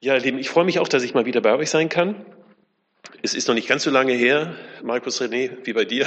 Ja, 0.00 0.14
ihr 0.14 0.20
Lieben, 0.20 0.38
ich 0.38 0.48
freue 0.48 0.64
mich 0.64 0.78
auch, 0.78 0.86
dass 0.86 1.02
ich 1.02 1.12
mal 1.14 1.26
wieder 1.26 1.40
bei 1.40 1.52
euch 1.56 1.70
sein 1.70 1.88
kann. 1.88 2.24
Es 3.20 3.34
ist 3.34 3.48
noch 3.48 3.56
nicht 3.56 3.66
ganz 3.66 3.82
so 3.82 3.90
lange 3.90 4.12
her, 4.12 4.54
Markus 4.84 5.20
René, 5.20 5.50
wie 5.64 5.72
bei 5.72 5.84
dir. 5.84 6.06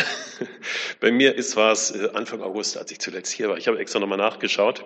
Bei 1.01 1.11
mir 1.11 1.35
war 1.55 1.73
es 1.73 1.91
äh, 1.91 2.09
Anfang 2.13 2.41
August, 2.41 2.77
als 2.77 2.89
ich 2.91 2.99
zuletzt 2.99 3.33
hier 3.33 3.49
war. 3.49 3.57
Ich 3.57 3.67
habe 3.67 3.79
extra 3.79 3.99
nochmal 3.99 4.17
nachgeschaut. 4.17 4.85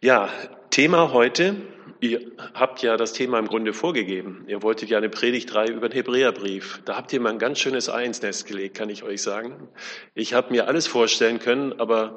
Ja, 0.00 0.28
Thema 0.70 1.12
heute. 1.12 1.56
Ihr 1.98 2.30
habt 2.54 2.80
ja 2.82 2.96
das 2.96 3.12
Thema 3.12 3.40
im 3.40 3.48
Grunde 3.48 3.72
vorgegeben. 3.72 4.44
Ihr 4.46 4.62
wolltet 4.62 4.88
ja 4.88 4.98
eine 4.98 5.08
Predigtreihe 5.08 5.72
über 5.72 5.88
den 5.88 5.96
Hebräerbrief. 5.96 6.80
Da 6.84 6.96
habt 6.96 7.12
ihr 7.12 7.18
mal 7.18 7.30
ein 7.30 7.40
ganz 7.40 7.58
schönes 7.58 7.88
Ei 7.88 8.04
ins 8.04 8.22
Nest 8.22 8.46
gelegt, 8.46 8.76
kann 8.76 8.88
ich 8.88 9.02
euch 9.02 9.20
sagen. 9.20 9.68
Ich 10.14 10.32
habe 10.32 10.52
mir 10.52 10.68
alles 10.68 10.86
vorstellen 10.86 11.40
können, 11.40 11.80
aber 11.80 12.14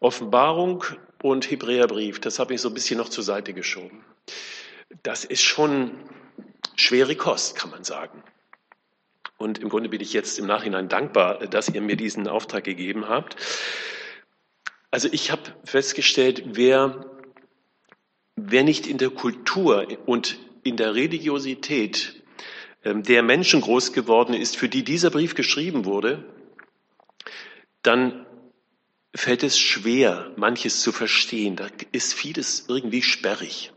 Offenbarung 0.00 0.82
und 1.24 1.50
Hebräerbrief, 1.50 2.20
das 2.20 2.38
habe 2.38 2.52
ich 2.52 2.60
so 2.60 2.68
ein 2.68 2.74
bisschen 2.74 2.98
noch 2.98 3.08
zur 3.08 3.24
Seite 3.24 3.54
geschoben. 3.54 4.04
Das 5.02 5.24
ist 5.24 5.40
schon 5.40 5.92
schwere 6.76 7.16
Kost, 7.16 7.56
kann 7.56 7.70
man 7.70 7.82
sagen. 7.82 8.22
Und 9.38 9.58
im 9.58 9.70
Grunde 9.70 9.88
bin 9.88 10.02
ich 10.02 10.12
jetzt 10.12 10.38
im 10.38 10.44
Nachhinein 10.44 10.90
dankbar, 10.90 11.38
dass 11.46 11.70
ihr 11.70 11.80
mir 11.80 11.96
diesen 11.96 12.28
Auftrag 12.28 12.64
gegeben 12.64 13.08
habt. 13.08 13.36
Also 14.90 15.08
ich 15.10 15.30
habe 15.30 15.40
festgestellt, 15.64 16.42
wer, 16.44 17.06
wer 18.36 18.62
nicht 18.62 18.86
in 18.86 18.98
der 18.98 19.08
Kultur 19.08 19.88
und 20.04 20.38
in 20.62 20.76
der 20.76 20.94
Religiosität 20.94 22.22
ähm, 22.84 23.02
der 23.02 23.22
Menschen 23.22 23.62
groß 23.62 23.94
geworden 23.94 24.34
ist, 24.34 24.58
für 24.58 24.68
die 24.68 24.84
dieser 24.84 25.08
Brief 25.08 25.34
geschrieben 25.34 25.86
wurde, 25.86 26.22
dann 27.80 28.23
fällt 29.14 29.42
es 29.42 29.58
schwer, 29.58 30.32
manches 30.36 30.80
zu 30.80 30.92
verstehen. 30.92 31.56
Da 31.56 31.68
ist 31.92 32.14
vieles 32.14 32.66
irgendwie 32.68 33.02
sperrig 33.02 33.72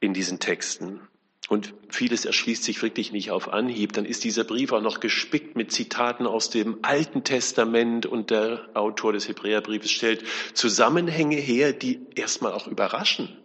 in 0.00 0.12
diesen 0.14 0.38
Texten. 0.38 1.00
Und 1.48 1.74
vieles 1.90 2.24
erschließt 2.24 2.64
sich 2.64 2.80
wirklich 2.80 3.12
nicht 3.12 3.30
auf 3.30 3.52
Anhieb. 3.52 3.92
Dann 3.92 4.06
ist 4.06 4.24
dieser 4.24 4.44
Brief 4.44 4.72
auch 4.72 4.80
noch 4.80 5.00
gespickt 5.00 5.56
mit 5.56 5.72
Zitaten 5.72 6.26
aus 6.26 6.48
dem 6.48 6.78
Alten 6.82 7.22
Testament 7.22 8.06
und 8.06 8.30
der 8.30 8.68
Autor 8.74 9.12
des 9.12 9.28
Hebräerbriefes 9.28 9.90
stellt 9.90 10.24
Zusammenhänge 10.54 11.36
her, 11.36 11.72
die 11.72 12.00
erstmal 12.14 12.52
auch 12.52 12.66
überraschen. 12.66 13.36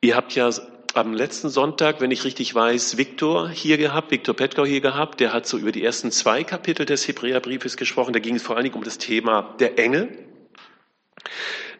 Ihr 0.00 0.16
habt 0.16 0.34
ja 0.34 0.50
am 0.96 1.12
letzten 1.12 1.48
Sonntag, 1.48 2.00
wenn 2.00 2.10
ich 2.10 2.24
richtig 2.24 2.54
weiß, 2.54 2.96
Viktor 2.96 3.48
hier 3.48 3.78
gehabt, 3.78 4.10
Viktor 4.10 4.34
Petkau 4.34 4.64
hier 4.64 4.80
gehabt. 4.80 5.20
Der 5.20 5.32
hat 5.32 5.46
so 5.46 5.58
über 5.58 5.72
die 5.72 5.84
ersten 5.84 6.10
zwei 6.10 6.44
Kapitel 6.44 6.86
des 6.86 7.06
Hebräerbriefes 7.06 7.76
gesprochen. 7.76 8.12
Da 8.12 8.20
ging 8.20 8.36
es 8.36 8.42
vor 8.42 8.56
allen 8.56 8.64
Dingen 8.64 8.76
um 8.76 8.84
das 8.84 8.98
Thema 8.98 9.54
der 9.58 9.78
Engel. 9.78 10.18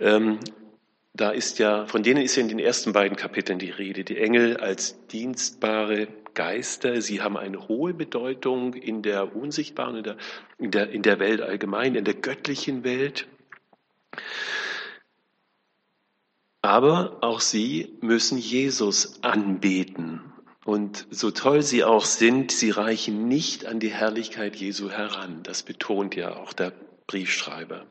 Ähm, 0.01 0.41
da 1.13 1.31
ist 1.31 1.61
ja, 1.61 1.87
von 1.87 2.03
denen 2.03 2.23
ist 2.23 2.35
ja 2.37 2.43
in 2.43 2.49
den 2.49 2.59
ersten 2.59 2.93
beiden 2.93 3.17
Kapiteln 3.17 3.59
die 3.59 3.71
Rede. 3.71 4.03
Die 4.03 4.19
Engel 4.19 4.57
als 4.57 5.07
dienstbare 5.07 6.09
Geister, 6.35 7.01
sie 7.01 7.23
haben 7.23 7.37
eine 7.37 7.69
hohe 7.69 7.95
Bedeutung 7.95 8.75
in 8.75 9.03
der 9.03 9.37
unsichtbaren, 9.37 10.05
in 10.59 10.73
der, 10.73 10.91
in 10.91 11.03
der 11.03 11.21
Welt 11.21 11.41
allgemein, 11.41 11.95
in 11.95 12.05
der 12.05 12.15
göttlichen 12.15 12.83
Welt. 12.83 13.29
Aber 16.65 17.19
auch 17.21 17.41
sie 17.41 17.95
müssen 18.01 18.39
Jesus 18.39 19.19
anbeten. 19.21 20.23
Und 20.65 21.07
so 21.11 21.31
toll 21.31 21.61
sie 21.61 21.85
auch 21.85 22.07
sind, 22.07 22.51
sie 22.53 22.71
reichen 22.71 23.29
nicht 23.29 23.67
an 23.67 23.81
die 23.81 23.91
Herrlichkeit 23.91 24.57
Jesu 24.57 24.89
heran. 24.89 25.41
Das 25.43 25.63
betont 25.63 26.17
ja 26.17 26.35
auch 26.37 26.55
der 26.55 26.73
Briefschreiber. 27.07 27.85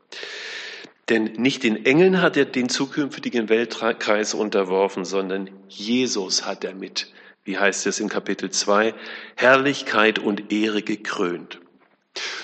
Denn 1.08 1.34
nicht 1.34 1.62
den 1.62 1.86
Engeln 1.86 2.20
hat 2.20 2.36
er 2.36 2.46
den 2.46 2.68
zukünftigen 2.68 3.48
Weltkreis 3.48 4.34
unterworfen, 4.34 5.04
sondern 5.04 5.50
Jesus 5.68 6.44
hat 6.44 6.64
er 6.64 6.74
mit, 6.74 7.12
wie 7.44 7.56
heißt 7.56 7.86
es 7.86 8.00
in 8.00 8.08
Kapitel 8.08 8.50
2, 8.50 8.92
Herrlichkeit 9.36 10.18
und 10.18 10.52
Ehre 10.52 10.82
gekrönt. 10.82 11.60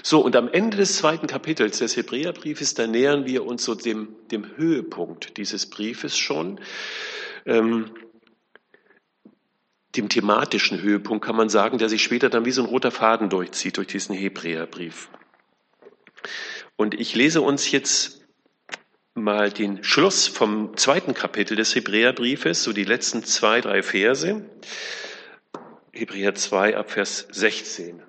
So, 0.02 0.20
und 0.20 0.34
am 0.36 0.48
Ende 0.48 0.76
des 0.76 0.96
zweiten 0.96 1.26
Kapitels 1.26 1.78
des 1.78 1.96
Hebräerbriefes, 1.96 2.74
da 2.74 2.86
nähern 2.86 3.26
wir 3.26 3.44
uns 3.44 3.64
so 3.64 3.74
dem, 3.74 4.16
dem 4.30 4.56
Höhepunkt 4.56 5.36
dieses 5.36 5.66
Briefes 5.66 6.16
schon, 6.18 6.60
ähm, 7.46 7.90
dem 9.96 10.08
thematischen 10.08 10.80
Höhepunkt 10.80 11.24
kann 11.24 11.36
man 11.36 11.48
sagen, 11.48 11.78
der 11.78 11.88
sich 11.88 12.02
später 12.02 12.30
dann 12.30 12.44
wie 12.44 12.52
so 12.52 12.62
ein 12.62 12.68
roter 12.68 12.90
Faden 12.90 13.28
durchzieht 13.28 13.76
durch 13.76 13.88
diesen 13.88 14.14
Hebräerbrief. 14.14 15.08
Und 16.76 16.98
ich 16.98 17.14
lese 17.14 17.40
uns 17.40 17.70
jetzt 17.70 18.24
mal 19.14 19.50
den 19.50 19.82
Schluss 19.84 20.28
vom 20.28 20.76
zweiten 20.76 21.14
Kapitel 21.14 21.56
des 21.56 21.74
Hebräerbriefes, 21.74 22.62
so 22.62 22.72
die 22.72 22.84
letzten 22.84 23.24
zwei, 23.24 23.60
drei 23.60 23.82
Verse. 23.82 24.44
Hebräer 25.92 26.34
2 26.34 26.76
ab 26.76 26.90
Vers 26.90 27.26
16. 27.30 28.02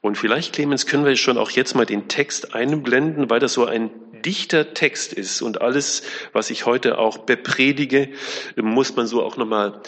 Und 0.00 0.16
vielleicht, 0.16 0.52
Clemens, 0.54 0.86
können 0.86 1.04
wir 1.04 1.16
schon 1.16 1.38
auch 1.38 1.50
jetzt 1.50 1.74
mal 1.74 1.86
den 1.86 2.08
Text 2.08 2.54
einblenden, 2.54 3.30
weil 3.30 3.40
das 3.40 3.52
so 3.52 3.64
ein 3.64 3.90
dichter 4.22 4.74
Text 4.74 5.12
ist 5.12 5.42
und 5.42 5.60
alles, 5.60 6.02
was 6.32 6.50
ich 6.50 6.66
heute 6.66 6.98
auch 6.98 7.18
bepredige, 7.18 8.10
muss 8.56 8.96
man 8.96 9.06
so 9.06 9.22
auch 9.22 9.36
nochmal 9.36 9.80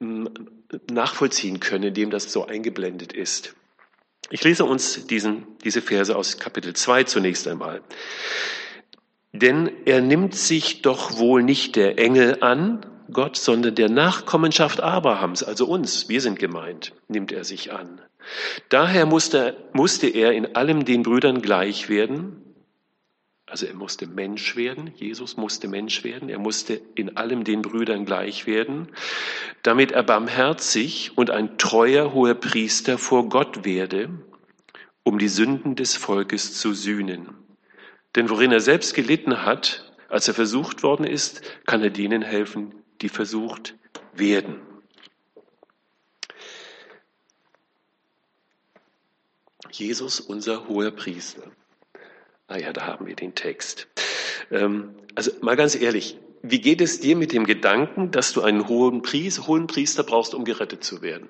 hm, 0.00 0.30
nachvollziehen 0.90 1.60
können, 1.60 1.84
indem 1.84 2.10
das 2.10 2.32
so 2.32 2.46
eingeblendet 2.46 3.12
ist. 3.12 3.54
Ich 4.30 4.44
lese 4.44 4.64
uns 4.64 5.06
diesen, 5.06 5.46
diese 5.64 5.82
Verse 5.82 6.14
aus 6.14 6.38
Kapitel 6.38 6.74
2 6.74 7.04
zunächst 7.04 7.48
einmal. 7.48 7.82
Denn 9.32 9.70
er 9.84 10.00
nimmt 10.00 10.34
sich 10.34 10.82
doch 10.82 11.18
wohl 11.18 11.42
nicht 11.42 11.76
der 11.76 11.98
Engel 11.98 12.38
an, 12.42 12.86
Gott, 13.12 13.36
sondern 13.36 13.74
der 13.74 13.88
Nachkommenschaft 13.88 14.80
Abrahams, 14.80 15.42
also 15.42 15.66
uns, 15.66 16.08
wir 16.08 16.20
sind 16.20 16.38
gemeint, 16.38 16.92
nimmt 17.08 17.32
er 17.32 17.44
sich 17.44 17.72
an. 17.72 18.00
Daher 18.68 19.06
musste, 19.06 19.56
musste 19.72 20.08
er 20.08 20.32
in 20.32 20.54
allem 20.54 20.84
den 20.84 21.02
Brüdern 21.02 21.42
gleich 21.42 21.88
werden. 21.88 22.42
Also 23.46 23.66
er 23.66 23.74
musste 23.74 24.06
Mensch 24.06 24.54
werden, 24.54 24.92
Jesus 24.94 25.36
musste 25.36 25.66
Mensch 25.66 26.04
werden, 26.04 26.28
er 26.28 26.38
musste 26.38 26.80
in 26.94 27.16
allem 27.16 27.42
den 27.42 27.62
Brüdern 27.62 28.04
gleich 28.04 28.46
werden, 28.46 28.88
damit 29.62 29.90
er 29.90 30.04
barmherzig 30.04 31.18
und 31.18 31.30
ein 31.30 31.58
treuer 31.58 32.14
hoher 32.14 32.34
Priester 32.34 32.96
vor 32.96 33.28
Gott 33.28 33.64
werde, 33.64 34.10
um 35.02 35.18
die 35.18 35.28
Sünden 35.28 35.74
des 35.74 35.96
Volkes 35.96 36.60
zu 36.60 36.74
sühnen. 36.74 37.30
Denn 38.14 38.30
worin 38.30 38.52
er 38.52 38.60
selbst 38.60 38.94
gelitten 38.94 39.44
hat, 39.44 39.92
als 40.08 40.28
er 40.28 40.34
versucht 40.34 40.84
worden 40.84 41.04
ist, 41.04 41.42
kann 41.66 41.82
er 41.82 41.90
denen 41.90 42.22
helfen, 42.22 42.74
die 43.00 43.08
versucht 43.08 43.74
werden. 44.12 44.60
Jesus, 49.70 50.20
unser 50.20 50.68
hoher 50.68 50.90
Priester. 50.90 51.42
Ah 52.48 52.58
ja, 52.58 52.72
da 52.72 52.86
haben 52.86 53.06
wir 53.06 53.14
den 53.14 53.34
Text. 53.34 53.86
Ähm, 54.50 54.94
also 55.14 55.30
mal 55.40 55.56
ganz 55.56 55.74
ehrlich, 55.74 56.18
wie 56.42 56.60
geht 56.60 56.80
es 56.80 57.00
dir 57.00 57.16
mit 57.16 57.32
dem 57.32 57.46
Gedanken, 57.46 58.10
dass 58.10 58.32
du 58.32 58.42
einen 58.42 58.66
hohen 58.68 59.02
Priester, 59.02 59.46
hohen 59.46 59.66
Priester 59.66 60.02
brauchst, 60.02 60.34
um 60.34 60.44
gerettet 60.44 60.82
zu 60.82 61.02
werden? 61.02 61.28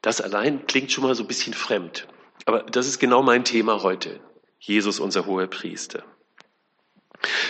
Das 0.00 0.20
allein 0.20 0.66
klingt 0.66 0.90
schon 0.90 1.04
mal 1.04 1.14
so 1.14 1.22
ein 1.22 1.28
bisschen 1.28 1.54
fremd. 1.54 2.08
Aber 2.44 2.62
das 2.62 2.86
ist 2.86 2.98
genau 2.98 3.22
mein 3.22 3.44
Thema 3.44 3.82
heute. 3.82 4.18
Jesus, 4.58 4.98
unser 4.98 5.26
hoher 5.26 5.46
Priester. 5.46 6.04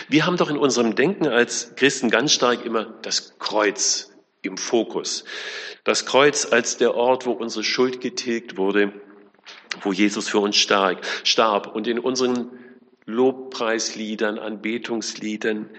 Wir 0.09 0.27
haben 0.27 0.37
doch 0.37 0.51
in 0.51 0.59
unserem 0.59 0.95
Denken 0.95 1.27
als 1.29 1.75
Christen 1.77 2.11
ganz 2.11 2.33
stark 2.33 2.65
immer 2.65 2.85
das 3.03 3.39
Kreuz 3.39 4.13
im 4.43 4.59
Fokus. 4.59 5.25
Das 5.85 6.05
Kreuz 6.05 6.45
als 6.51 6.77
der 6.77 6.95
Ort, 6.95 7.27
wo 7.27 7.33
unsere 7.33 7.65
Schuld 7.65 8.01
getilgt 8.01 8.57
wurde, 8.57 8.93
wo 9.81 9.93
Jesus 9.93 10.29
für 10.29 10.39
uns 10.39 10.57
starb. 10.57 11.75
Und 11.75 11.87
in 11.87 11.99
unseren 11.99 12.51
Lobpreisliedern, 13.07 14.39
Anbetungsliedern 14.39 15.71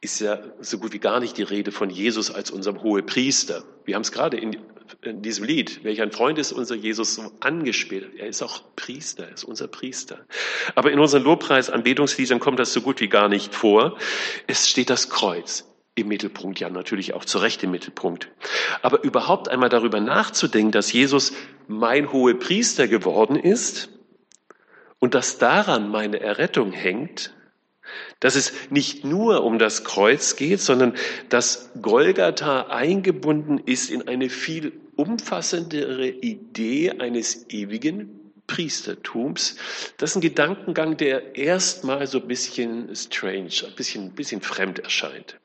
ist 0.00 0.20
ja 0.20 0.38
so 0.60 0.78
gut 0.78 0.92
wie 0.92 0.98
gar 0.98 1.20
nicht 1.20 1.38
die 1.38 1.42
Rede 1.42 1.72
von 1.72 1.88
Jesus 1.88 2.30
als 2.30 2.50
unserem 2.50 2.82
hohen 2.82 3.06
Priester. 3.06 3.64
Wir 3.86 3.94
haben 3.94 4.02
es 4.02 4.12
gerade 4.12 4.36
in, 4.36 4.58
in, 5.00 5.22
diesem 5.22 5.44
Lied, 5.44 5.82
welch 5.82 6.02
ein 6.02 6.12
Freund 6.12 6.38
ist 6.38 6.52
unser 6.52 6.74
Jesus, 6.74 7.14
so 7.14 7.32
angespielt. 7.40 8.10
Er 8.18 8.26
ist 8.26 8.42
auch 8.42 8.62
Priester, 8.76 9.24
er 9.24 9.34
ist 9.34 9.44
unser 9.44 9.66
Priester. 9.66 10.26
Aber 10.74 10.92
in 10.92 10.98
unseren 10.98 11.22
Lobpreis, 11.22 11.70
Anbetungsliedern 11.70 12.38
kommt 12.38 12.58
das 12.58 12.74
so 12.74 12.82
gut 12.82 13.00
wie 13.00 13.08
gar 13.08 13.30
nicht 13.30 13.54
vor. 13.54 13.96
Es 14.46 14.68
steht 14.68 14.90
das 14.90 15.08
Kreuz 15.08 15.64
im 15.94 16.08
Mittelpunkt, 16.08 16.58
ja 16.60 16.70
natürlich 16.70 17.14
auch 17.14 17.24
zu 17.24 17.38
Recht 17.38 17.62
im 17.62 17.70
Mittelpunkt. 17.70 18.28
Aber 18.82 19.04
überhaupt 19.04 19.48
einmal 19.48 19.68
darüber 19.68 20.00
nachzudenken, 20.00 20.72
dass 20.72 20.92
Jesus 20.92 21.32
mein 21.68 22.12
hoher 22.12 22.38
Priester 22.38 22.88
geworden 22.88 23.36
ist 23.36 23.90
und 24.98 25.14
dass 25.14 25.38
daran 25.38 25.90
meine 25.90 26.20
Errettung 26.20 26.72
hängt, 26.72 27.34
dass 28.20 28.34
es 28.34 28.52
nicht 28.70 29.04
nur 29.04 29.44
um 29.44 29.58
das 29.58 29.84
Kreuz 29.84 30.36
geht, 30.36 30.60
sondern 30.60 30.94
dass 31.28 31.70
Golgatha 31.80 32.62
eingebunden 32.68 33.58
ist 33.58 33.90
in 33.90 34.08
eine 34.08 34.30
viel 34.30 34.72
umfassendere 34.96 36.08
Idee 36.08 36.92
eines 36.92 37.48
ewigen 37.50 38.32
Priestertums. 38.46 39.56
Das 39.98 40.10
ist 40.10 40.16
ein 40.16 40.22
Gedankengang, 40.22 40.96
der 40.96 41.36
erstmal 41.36 42.06
so 42.06 42.20
ein 42.20 42.28
bisschen 42.28 42.94
strange, 42.94 43.50
ein 43.66 43.74
bisschen, 43.76 44.04
ein 44.04 44.14
bisschen 44.14 44.40
fremd 44.40 44.78
erscheint. 44.80 45.38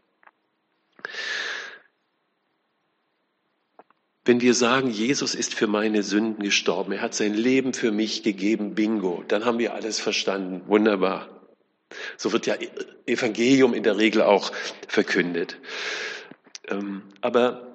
Wenn 4.25 4.41
wir 4.41 4.53
sagen, 4.53 4.91
Jesus 4.91 5.33
ist 5.33 5.55
für 5.55 5.67
meine 5.67 6.03
Sünden 6.03 6.43
gestorben, 6.43 6.91
er 6.91 7.01
hat 7.01 7.15
sein 7.15 7.33
Leben 7.33 7.73
für 7.73 7.91
mich 7.91 8.21
gegeben, 8.21 8.75
bingo, 8.75 9.23
dann 9.27 9.45
haben 9.45 9.57
wir 9.59 9.73
alles 9.73 9.99
verstanden. 9.99 10.61
Wunderbar. 10.67 11.29
So 12.17 12.31
wird 12.31 12.45
ja 12.45 12.55
Evangelium 13.07 13.73
in 13.73 13.83
der 13.83 13.97
Regel 13.97 14.21
auch 14.21 14.51
verkündet. 14.87 15.57
Ähm, 16.67 17.01
aber 17.21 17.68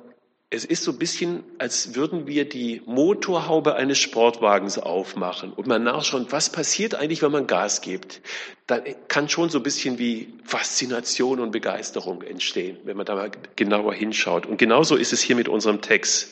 es 0.55 0.65
ist 0.65 0.85
so 0.85 0.93
ein 0.93 0.99
bisschen, 0.99 1.43
als 1.59 1.97
würden 1.97 2.29
wir 2.29 2.49
die 2.49 2.81
Motorhaube 2.87 3.75
eines 3.75 3.99
Sportwagens 3.99 4.79
aufmachen 4.79 5.53
und 5.53 5.67
man 5.67 5.83
nachschauen, 5.83 6.27
was 6.31 6.53
passiert 6.53 6.95
eigentlich, 6.95 7.23
wenn 7.23 7.33
man 7.33 7.49
Gas 7.49 7.81
gibt. 7.81 8.21
Da 8.69 8.79
kann 9.09 9.29
schon 9.29 9.51
so 9.51 9.59
ein 9.59 9.65
bisschen 9.65 9.99
wie 9.99 10.33
Faszination 10.45 11.41
und 11.41 11.51
Begeisterung 11.51 12.23
entstehen, 12.23 12.79
wenn 12.85 12.97
man 12.97 13.05
da 13.05 13.17
mal 13.17 13.33
genauer 13.57 13.95
hinschaut. 13.95 14.47
Und 14.47 14.57
genauso 14.57 14.95
ist 14.95 15.13
es 15.13 15.21
hier 15.21 15.35
mit 15.35 15.49
unserem 15.49 15.81
Text. 15.81 16.31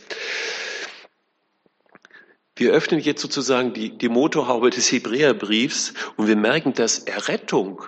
Wir 2.55 2.73
öffnen 2.73 3.01
jetzt 3.01 3.23
sozusagen 3.23 3.73
die, 3.73 3.91
die 3.99 4.09
Motorhaube 4.09 4.71
des 4.71 4.93
Hebräerbriefs 4.93 5.95
und 6.17 6.29
wir 6.29 6.37
merken, 6.37 6.75
dass 6.75 7.01
Errettung 7.01 7.83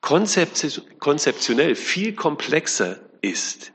konzeptionell 0.00 1.74
viel 1.74 2.14
komplexer 2.14 2.98
ist. 3.20 3.72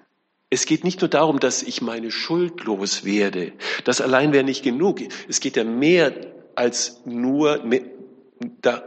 Es 0.54 0.66
geht 0.66 0.84
nicht 0.84 1.00
nur 1.00 1.10
darum, 1.10 1.40
dass 1.40 1.64
ich 1.64 1.82
meine 1.82 2.12
Schuld 2.12 2.66
loswerde. 2.66 3.54
Das 3.86 4.02
allein 4.02 4.34
wäre 4.34 4.44
nicht 4.44 4.64
genug. 4.64 5.00
Es 5.30 5.40
geht 5.40 5.56
ja 5.56 5.64
mehr 5.64 6.14
als 6.56 7.02
nur, 7.06 7.64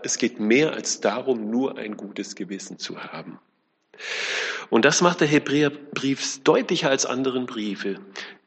es 0.03 0.19
geht 0.19 0.39
mehr 0.39 0.75
als 0.75 1.01
darum, 1.01 1.51
nur 1.51 1.79
ein 1.79 1.97
gutes 1.97 2.37
Gewissen 2.37 2.79
zu 2.79 3.03
haben. 3.03 3.39
Und 4.69 4.85
das 4.85 5.01
macht 5.01 5.23
der 5.23 5.29
Hebräerbrief 5.29 6.43
deutlicher 6.45 6.91
als 6.91 7.07
anderen 7.07 7.47
Briefe. 7.47 7.99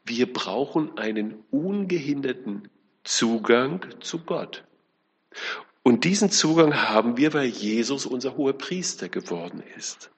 Wir 0.05 0.31
brauchen 0.31 0.95
einen 0.99 1.43
ungehinderten 1.49 2.69
Zugang 3.03 3.83
zu 3.99 4.19
Gott. 4.19 4.63
Und 5.81 6.03
diesen 6.03 6.29
Zugang 6.29 6.75
haben 6.75 7.17
wir, 7.17 7.33
weil 7.33 7.47
Jesus 7.47 8.05
unser 8.05 8.37
hoher 8.37 8.53
Priester 8.53 9.09
geworden 9.09 9.63
ist. 9.75 10.11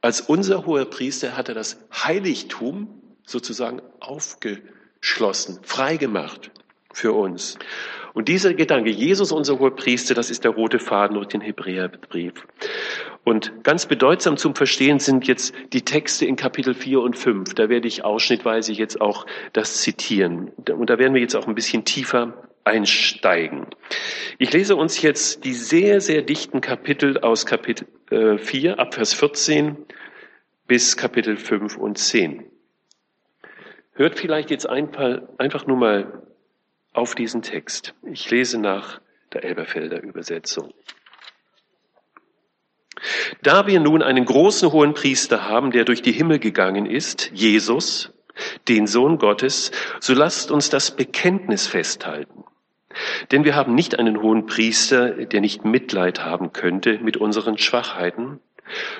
Als 0.00 0.20
unser 0.20 0.64
hoher 0.64 0.84
Priester 0.84 1.36
hat 1.36 1.48
er 1.48 1.54
das 1.54 1.84
Heiligtum 1.92 3.02
sozusagen 3.26 3.82
aufgeschlossen, 3.98 5.58
freigemacht 5.62 6.52
für 6.92 7.12
uns. 7.12 7.58
Und 8.14 8.28
dieser 8.28 8.54
Gedanke, 8.54 8.90
Jesus 8.90 9.32
unser 9.32 9.58
hoher 9.58 9.74
Priester, 9.74 10.14
das 10.14 10.30
ist 10.30 10.44
der 10.44 10.52
rote 10.52 10.78
Faden 10.78 11.14
durch 11.14 11.28
den 11.28 11.40
Hebräerbrief. 11.40 12.46
Und 13.24 13.64
ganz 13.64 13.86
bedeutsam 13.86 14.36
zum 14.36 14.54
Verstehen 14.54 15.00
sind 15.00 15.26
jetzt 15.26 15.52
die 15.72 15.82
Texte 15.82 16.24
in 16.26 16.36
Kapitel 16.36 16.74
4 16.74 17.00
und 17.00 17.18
5. 17.18 17.54
Da 17.54 17.68
werde 17.68 17.88
ich 17.88 18.04
ausschnittweise 18.04 18.72
jetzt 18.72 19.00
auch 19.00 19.26
das 19.52 19.82
zitieren. 19.82 20.52
Und 20.56 20.90
da 20.90 20.98
werden 20.98 21.14
wir 21.14 21.20
jetzt 21.20 21.34
auch 21.34 21.46
ein 21.46 21.54
bisschen 21.54 21.84
tiefer 21.84 22.47
einsteigen. 22.68 23.66
Ich 24.38 24.52
lese 24.52 24.76
uns 24.76 25.02
jetzt 25.02 25.44
die 25.44 25.54
sehr, 25.54 26.00
sehr 26.00 26.22
dichten 26.22 26.60
Kapitel 26.60 27.18
aus 27.18 27.46
Kapitel 27.46 27.88
4 28.08 28.38
äh, 28.70 28.74
ab 28.74 28.94
Vers 28.94 29.14
14 29.14 29.76
bis 30.66 30.96
Kapitel 30.96 31.36
5 31.36 31.76
und 31.76 31.98
10. 31.98 32.44
Hört 33.94 34.18
vielleicht 34.18 34.50
jetzt 34.50 34.66
einfach 34.66 35.66
nur 35.66 35.76
mal 35.76 36.22
auf 36.92 37.14
diesen 37.14 37.42
Text. 37.42 37.94
Ich 38.04 38.30
lese 38.30 38.58
nach 38.58 39.00
der 39.32 39.44
Elberfelder 39.44 40.02
Übersetzung. 40.02 40.72
Da 43.42 43.66
wir 43.66 43.80
nun 43.80 44.02
einen 44.02 44.24
großen 44.24 44.72
hohen 44.72 44.94
Priester 44.94 45.48
haben, 45.48 45.70
der 45.70 45.84
durch 45.84 46.02
die 46.02 46.12
Himmel 46.12 46.38
gegangen 46.38 46.86
ist, 46.86 47.30
Jesus, 47.32 48.12
den 48.68 48.86
Sohn 48.86 49.18
Gottes, 49.18 49.70
so 50.00 50.14
lasst 50.14 50.50
uns 50.50 50.70
das 50.70 50.90
Bekenntnis 50.90 51.66
festhalten. 51.66 52.44
Denn 53.30 53.44
wir 53.44 53.54
haben 53.54 53.74
nicht 53.74 53.98
einen 53.98 54.22
hohen 54.22 54.46
Priester, 54.46 55.10
der 55.10 55.40
nicht 55.40 55.64
Mitleid 55.64 56.24
haben 56.24 56.52
könnte 56.52 56.98
mit 56.98 57.16
unseren 57.16 57.58
Schwachheiten, 57.58 58.40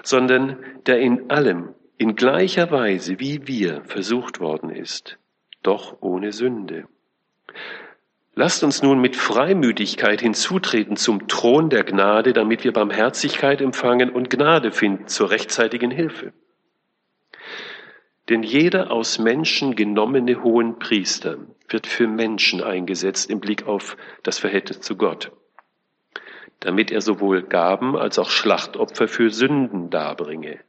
sondern 0.03 0.59
der 0.87 0.99
in 1.01 1.31
allem, 1.31 1.75
in 1.97 2.15
gleicher 2.15 2.71
Weise 2.71 3.19
wie 3.19 3.47
wir 3.47 3.83
versucht 3.85 4.41
worden 4.41 4.71
ist, 4.71 5.19
doch 5.63 5.97
ohne 6.01 6.33
Sünde. 6.33 6.87
Lasst 8.35 8.63
uns 8.63 8.83
nun 8.83 9.01
mit 9.01 9.17
Freimütigkeit 9.17 10.21
hinzutreten 10.21 10.97
zum 10.97 11.27
Thron 11.27 11.71
der 11.71 11.83
Gnade, 11.83 12.33
damit 12.33 12.63
wir 12.63 12.73
Barmherzigkeit 12.73 13.61
empfangen 13.61 14.11
und 14.11 14.31
Gnade 14.31 14.71
finden 14.71 15.09
zur 15.09 15.31
rechtzeitigen 15.31 15.91
Hilfe. 15.91 16.33
Denn 18.29 18.43
jeder 18.43 18.91
aus 18.91 19.19
Menschen 19.19 19.75
genommene 19.75 20.43
hohen 20.43 20.79
Priester 20.79 21.39
wird 21.69 21.87
für 21.87 22.07
Menschen 22.07 22.63
eingesetzt 22.63 23.31
im 23.31 23.41
Blick 23.41 23.67
auf 23.67 23.97
das 24.23 24.39
Verhältnis 24.39 24.81
zu 24.81 24.97
Gott, 24.97 25.33
damit 26.61 26.91
er 26.91 27.01
sowohl 27.01 27.43
Gaben 27.43 27.97
als 27.97 28.19
auch 28.19 28.31
Schlachtopfer 28.31 29.09
für 29.09 29.31
Sünden 29.31 29.89
darbringe, 29.89 30.61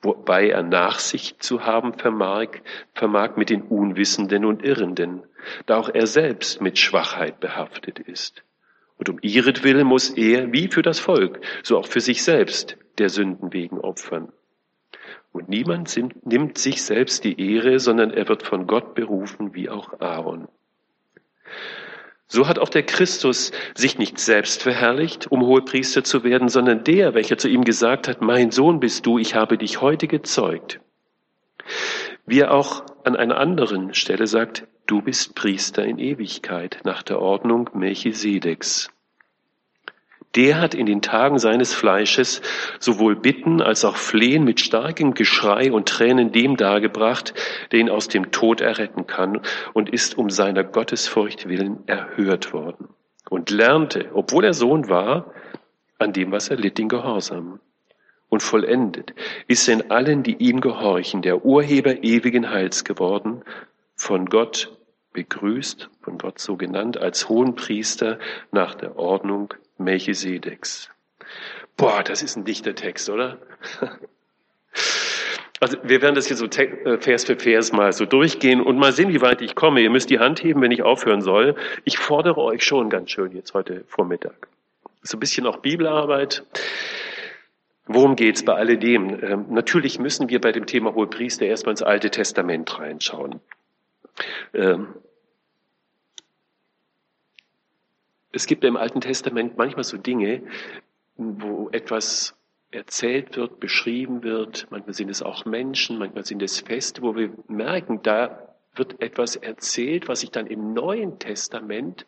wobei 0.00 0.48
er 0.48 0.62
Nachsicht 0.62 1.42
zu 1.42 1.66
haben 1.66 1.94
vermag, 1.94 2.48
vermag 2.94 3.36
mit 3.36 3.50
den 3.50 3.62
Unwissenden 3.62 4.46
und 4.46 4.64
Irrenden, 4.64 5.22
da 5.66 5.78
auch 5.78 5.90
er 5.92 6.06
selbst 6.06 6.62
mit 6.62 6.78
Schwachheit 6.78 7.40
behaftet 7.40 7.98
ist. 7.98 8.42
Und 8.96 9.08
um 9.08 9.18
ihretwillen 9.20 9.86
muss 9.86 10.10
er, 10.10 10.52
wie 10.52 10.68
für 10.68 10.82
das 10.82 10.98
Volk, 10.98 11.40
so 11.62 11.76
auch 11.78 11.86
für 11.86 12.00
sich 12.00 12.22
selbst, 12.22 12.78
der 12.98 13.08
Sünden 13.08 13.52
wegen 13.52 13.80
opfern. 13.80 14.32
Und 15.32 15.48
niemand 15.48 15.98
nimmt 16.24 16.58
sich 16.58 16.82
selbst 16.82 17.24
die 17.24 17.40
Ehre, 17.40 17.78
sondern 17.78 18.10
er 18.10 18.28
wird 18.28 18.42
von 18.42 18.66
Gott 18.66 18.94
berufen, 18.94 19.54
wie 19.54 19.70
auch 19.70 20.00
Aaron. 20.00 20.46
So 22.26 22.48
hat 22.48 22.58
auch 22.58 22.68
der 22.68 22.82
Christus 22.82 23.52
sich 23.74 23.98
nicht 23.98 24.18
selbst 24.18 24.62
verherrlicht, 24.62 25.30
um 25.30 25.42
Hohepriester 25.42 26.04
zu 26.04 26.24
werden, 26.24 26.48
sondern 26.48 26.84
der, 26.84 27.14
welcher 27.14 27.36
zu 27.36 27.48
ihm 27.48 27.64
gesagt 27.64 28.08
hat, 28.08 28.22
mein 28.22 28.50
Sohn 28.50 28.80
bist 28.80 29.04
du, 29.04 29.18
ich 29.18 29.34
habe 29.34 29.58
dich 29.58 29.80
heute 29.80 30.06
gezeugt. 30.06 30.80
Wie 32.24 32.40
er 32.40 32.52
auch 32.52 32.84
an 33.04 33.16
einer 33.16 33.36
anderen 33.36 33.94
Stelle 33.94 34.26
sagt, 34.26 34.66
du 34.86 35.02
bist 35.02 35.34
Priester 35.34 35.84
in 35.84 35.98
Ewigkeit 35.98 36.80
nach 36.84 37.02
der 37.02 37.20
Ordnung 37.20 37.68
Melchisedeks. 37.74 38.90
Der 40.34 40.60
hat 40.60 40.74
in 40.74 40.86
den 40.86 41.02
Tagen 41.02 41.38
seines 41.38 41.74
Fleisches 41.74 42.40
sowohl 42.78 43.16
Bitten 43.16 43.60
als 43.60 43.84
auch 43.84 43.96
Flehen 43.96 44.44
mit 44.44 44.60
starkem 44.60 45.12
Geschrei 45.12 45.70
und 45.70 45.88
Tränen 45.88 46.32
dem 46.32 46.56
dargebracht, 46.56 47.34
der 47.70 47.80
ihn 47.80 47.90
aus 47.90 48.08
dem 48.08 48.30
Tod 48.30 48.60
erretten 48.62 49.06
kann 49.06 49.42
und 49.74 49.90
ist 49.90 50.16
um 50.16 50.30
seiner 50.30 50.64
Gottesfurcht 50.64 51.48
willen 51.48 51.86
erhört 51.86 52.52
worden 52.54 52.88
und 53.32 53.50
lernte, 53.50 54.10
obwohl 54.12 54.44
er 54.44 54.52
Sohn 54.52 54.88
war, 54.88 55.32
an 55.98 56.12
dem, 56.12 56.32
was 56.32 56.48
er 56.48 56.56
litt, 56.56 56.78
in 56.78 56.88
Gehorsam. 56.88 57.60
Und 58.28 58.42
vollendet 58.42 59.14
ist 59.48 59.68
in 59.68 59.90
allen, 59.90 60.22
die 60.22 60.36
ihm 60.36 60.60
gehorchen, 60.60 61.22
der 61.22 61.44
Urheber 61.44 62.02
ewigen 62.02 62.50
Heils 62.50 62.84
geworden, 62.84 63.42
von 63.94 64.26
Gott 64.26 64.76
begrüßt, 65.12 65.90
von 66.02 66.18
Gott 66.18 66.38
so 66.38 66.56
genannt, 66.56 66.98
als 66.98 67.28
Hohenpriester 67.28 68.18
nach 68.50 68.74
der 68.74 68.98
Ordnung 68.98 69.54
Melchisedeks. 69.78 70.90
Boah, 71.76 72.02
das 72.02 72.22
ist 72.22 72.36
ein 72.36 72.44
dichter 72.44 72.74
Text, 72.74 73.08
oder? 73.10 73.38
Also 75.60 75.76
wir 75.84 76.02
werden 76.02 76.16
das 76.16 76.26
hier 76.26 76.36
so 76.36 76.46
äh, 76.46 76.98
Vers 76.98 77.24
für 77.24 77.36
Vers 77.36 77.70
mal 77.70 77.92
so 77.92 78.04
durchgehen 78.04 78.60
und 78.60 78.78
mal 78.78 78.90
sehen, 78.90 79.10
wie 79.10 79.20
weit 79.20 79.42
ich 79.42 79.54
komme. 79.54 79.80
Ihr 79.80 79.90
müsst 79.90 80.10
die 80.10 80.18
Hand 80.18 80.42
heben, 80.42 80.60
wenn 80.60 80.72
ich 80.72 80.82
aufhören 80.82 81.20
soll. 81.20 81.54
Ich 81.84 81.98
fordere 81.98 82.38
euch 82.38 82.64
schon 82.64 82.90
ganz 82.90 83.12
schön 83.12 83.30
jetzt 83.30 83.54
heute 83.54 83.84
Vormittag. 83.86 84.48
So 85.02 85.16
ein 85.16 85.20
bisschen 85.20 85.46
auch 85.46 85.58
Bibelarbeit. 85.58 86.42
Worum 87.86 88.16
geht's 88.16 88.44
bei 88.44 88.54
alledem? 88.54 89.22
Ähm, 89.22 89.46
natürlich 89.50 90.00
müssen 90.00 90.28
wir 90.30 90.40
bei 90.40 90.50
dem 90.50 90.66
Thema 90.66 90.96
Hohepriester 90.96 91.46
erstmal 91.46 91.74
ins 91.74 91.82
Alte 91.84 92.10
Testament 92.10 92.80
reinschauen. 92.80 93.38
Ähm, 94.54 94.88
es 98.32 98.46
gibt 98.46 98.64
im 98.64 98.76
Alten 98.76 99.00
Testament 99.00 99.56
manchmal 99.56 99.84
so 99.84 99.96
Dinge, 99.98 100.42
wo 101.16 101.68
etwas 101.70 102.34
erzählt 102.70 103.36
wird, 103.36 103.60
beschrieben 103.60 104.22
wird. 104.22 104.66
Manchmal 104.70 104.94
sind 104.94 105.10
es 105.10 105.22
auch 105.22 105.44
Menschen, 105.44 105.98
manchmal 105.98 106.24
sind 106.24 106.42
es 106.42 106.60
Feste, 106.60 107.02
wo 107.02 107.14
wir 107.14 107.30
merken, 107.46 108.00
da 108.02 108.56
wird 108.74 109.00
etwas 109.02 109.36
erzählt, 109.36 110.08
was 110.08 110.20
sich 110.20 110.30
dann 110.30 110.46
im 110.46 110.72
Neuen 110.72 111.18
Testament 111.18 112.06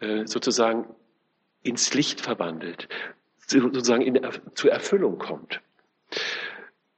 äh, 0.00 0.26
sozusagen 0.26 0.86
ins 1.62 1.94
Licht 1.94 2.20
verwandelt, 2.20 2.88
sozusagen 3.46 4.02
in, 4.02 4.20
zur 4.54 4.70
Erfüllung 4.70 5.18
kommt. 5.18 5.62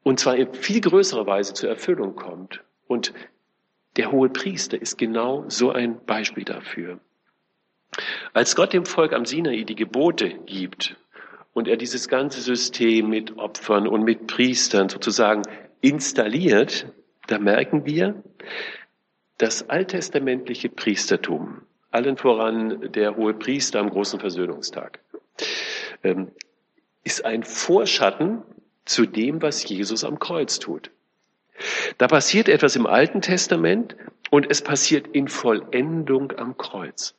Und 0.02 0.18
zwar 0.18 0.36
in 0.36 0.52
viel 0.52 0.80
größerer 0.80 1.26
Weise 1.26 1.54
zur 1.54 1.68
Erfüllung 1.68 2.16
kommt. 2.16 2.64
Und 2.88 3.14
der 3.96 4.10
hohe 4.10 4.30
Priester 4.30 4.80
ist 4.80 4.98
genau 4.98 5.44
so 5.48 5.70
ein 5.70 6.04
Beispiel 6.04 6.44
dafür. 6.44 6.98
Als 8.34 8.56
Gott 8.56 8.72
dem 8.72 8.86
Volk 8.86 9.12
am 9.12 9.26
Sinai 9.26 9.64
die 9.64 9.74
Gebote 9.74 10.30
gibt 10.46 10.96
und 11.52 11.68
er 11.68 11.76
dieses 11.76 12.08
ganze 12.08 12.40
System 12.40 13.10
mit 13.10 13.36
Opfern 13.36 13.86
und 13.86 14.04
mit 14.04 14.26
Priestern 14.26 14.88
sozusagen 14.88 15.42
installiert, 15.82 16.86
da 17.26 17.38
merken 17.38 17.84
wir, 17.84 18.22
das 19.36 19.68
alttestamentliche 19.68 20.70
Priestertum, 20.70 21.62
allen 21.90 22.16
voran 22.16 22.92
der 22.92 23.16
hohe 23.16 23.34
Priester 23.34 23.80
am 23.80 23.90
großen 23.90 24.18
Versöhnungstag, 24.18 25.00
ähm, 26.02 26.30
ist 27.04 27.26
ein 27.26 27.42
Vorschatten 27.42 28.42
zu 28.86 29.04
dem, 29.04 29.42
was 29.42 29.68
Jesus 29.68 30.04
am 30.04 30.18
Kreuz 30.18 30.58
tut. 30.58 30.90
Da 31.98 32.08
passiert 32.08 32.48
etwas 32.48 32.76
im 32.76 32.86
Alten 32.86 33.20
Testament 33.20 33.94
und 34.30 34.50
es 34.50 34.62
passiert 34.62 35.08
in 35.08 35.28
Vollendung 35.28 36.32
am 36.38 36.56
Kreuz. 36.56 37.14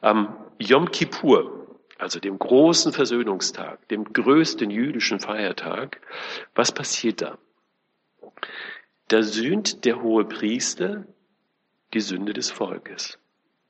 Am 0.00 0.36
Yom 0.58 0.90
Kippur, 0.90 1.78
also 1.98 2.20
dem 2.20 2.38
großen 2.38 2.92
Versöhnungstag, 2.92 3.86
dem 3.88 4.12
größten 4.12 4.70
jüdischen 4.70 5.20
Feiertag, 5.20 6.00
was 6.54 6.72
passiert 6.72 7.22
da? 7.22 7.38
Da 9.08 9.22
sühnt 9.22 9.84
der 9.84 10.02
hohe 10.02 10.24
Priester 10.24 11.04
die 11.94 12.00
Sünde 12.00 12.32
des 12.32 12.50
Volkes. 12.50 13.18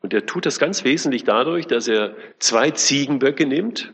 Und 0.00 0.14
er 0.14 0.26
tut 0.26 0.46
das 0.46 0.58
ganz 0.58 0.84
wesentlich 0.84 1.24
dadurch, 1.24 1.66
dass 1.66 1.88
er 1.88 2.16
zwei 2.38 2.70
Ziegenböcke 2.70 3.46
nimmt. 3.46 3.92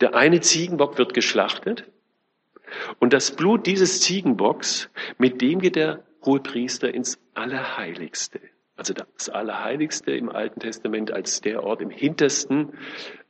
Der 0.00 0.14
eine 0.14 0.40
Ziegenbock 0.40 0.98
wird 0.98 1.14
geschlachtet 1.14 1.84
und 2.98 3.12
das 3.12 3.30
Blut 3.30 3.66
dieses 3.66 4.00
Ziegenbocks, 4.00 4.90
mit 5.18 5.40
dem 5.40 5.60
geht 5.60 5.76
der 5.76 6.04
hohe 6.24 6.40
Priester 6.40 6.92
ins 6.92 7.18
Allerheiligste. 7.34 8.40
Also 8.76 8.92
das 8.92 9.30
Allerheiligste 9.30 10.12
im 10.12 10.28
Alten 10.28 10.60
Testament 10.60 11.10
als 11.10 11.40
der 11.40 11.64
Ort 11.64 11.80
im 11.80 11.88
hintersten 11.88 12.74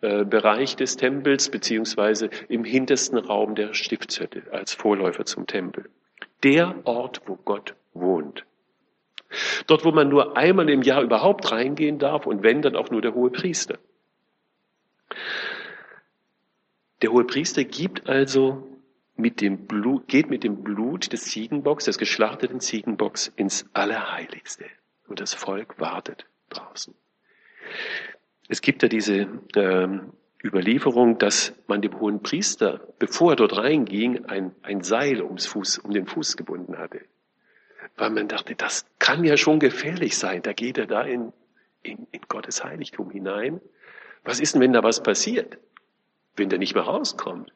äh, 0.01 0.25
Bereich 0.25 0.75
des 0.75 0.97
Tempels, 0.97 1.51
beziehungsweise 1.51 2.31
im 2.49 2.65
hintersten 2.65 3.17
Raum 3.17 3.55
der 3.55 3.73
Stiftshütte 3.73 4.43
als 4.51 4.75
Vorläufer 4.75 5.25
zum 5.25 5.47
Tempel. 5.47 5.89
Der 6.43 6.75
Ort, 6.85 7.23
wo 7.27 7.37
Gott 7.37 7.77
wohnt. 7.95 8.45
Dort, 9.69 9.85
wo 9.85 9.93
man 9.93 10.09
nur 10.09 10.37
einmal 10.37 10.69
im 10.69 10.83
Jahr 10.83 11.03
überhaupt 11.03 11.51
reingehen 11.53 11.99
darf 11.99 12.27
und 12.27 12.43
wenn, 12.43 12.63
dann 12.63 12.77
auch 12.77 12.91
nur 12.91 13.01
der 13.01 13.15
hohe 13.15 13.31
Priester. 13.31 13.79
Der 17.03 17.13
hohe 17.13 17.25
Priester 17.25 17.65
gibt 17.65 18.09
also 18.09 18.67
mit 19.17 19.41
dem 19.41 19.67
Blut, 19.67 20.09
geht 20.09 20.29
mit 20.29 20.45
dem 20.45 20.63
Blut 20.63 21.13
des 21.13 21.25
Ziegenbocks, 21.25 21.85
des 21.85 21.99
geschlachteten 21.99 22.61
Ziegenbocks 22.61 23.33
ins 23.37 23.69
Allerheiligste. 23.73 24.65
Und 25.09 25.21
das 25.21 25.35
Volk 25.35 25.79
wartet 25.79 26.27
draußen. 26.51 26.95
Es 28.49 28.61
gibt 28.61 28.83
ja 28.83 28.89
diese 28.89 29.29
ähm, 29.57 30.13
Überlieferung, 30.43 31.19
dass 31.19 31.53
man 31.67 31.83
dem 31.83 31.99
hohen 31.99 32.23
Priester, 32.23 32.81
bevor 32.99 33.33
er 33.33 33.37
dort 33.37 33.57
reinging, 33.57 34.27
ein, 34.27 34.55
ein 34.63 34.83
Seil 34.83 35.23
ums 35.23 35.47
Fuß, 35.47 35.79
um 35.79 35.93
den 35.93 36.07
Fuß 36.07 36.37
gebunden 36.37 36.79
hatte. 36.79 37.01
Weil 37.97 38.11
man 38.11 38.29
dachte, 38.29 38.55
das 38.55 38.87
kann 38.99 39.25
ja 39.25 39.37
schon 39.37 39.59
gefährlich 39.59 40.17
sein. 40.17 40.43
Da 40.43 40.53
geht 40.53 40.79
er 40.79 40.87
da 40.87 41.03
in, 41.03 41.33
in, 41.83 42.07
in 42.13 42.21
Gottes 42.29 42.63
Heiligtum 42.63 43.11
hinein. 43.11 43.61
Was 44.25 44.41
ist 44.41 44.55
denn, 44.55 44.63
wenn 44.63 44.73
da 44.73 44.83
was 44.83 45.03
passiert? 45.03 45.59
Wenn 46.37 46.49
der 46.49 46.59
nicht 46.59 46.75
mehr 46.75 46.85
rauskommt? 46.85 47.53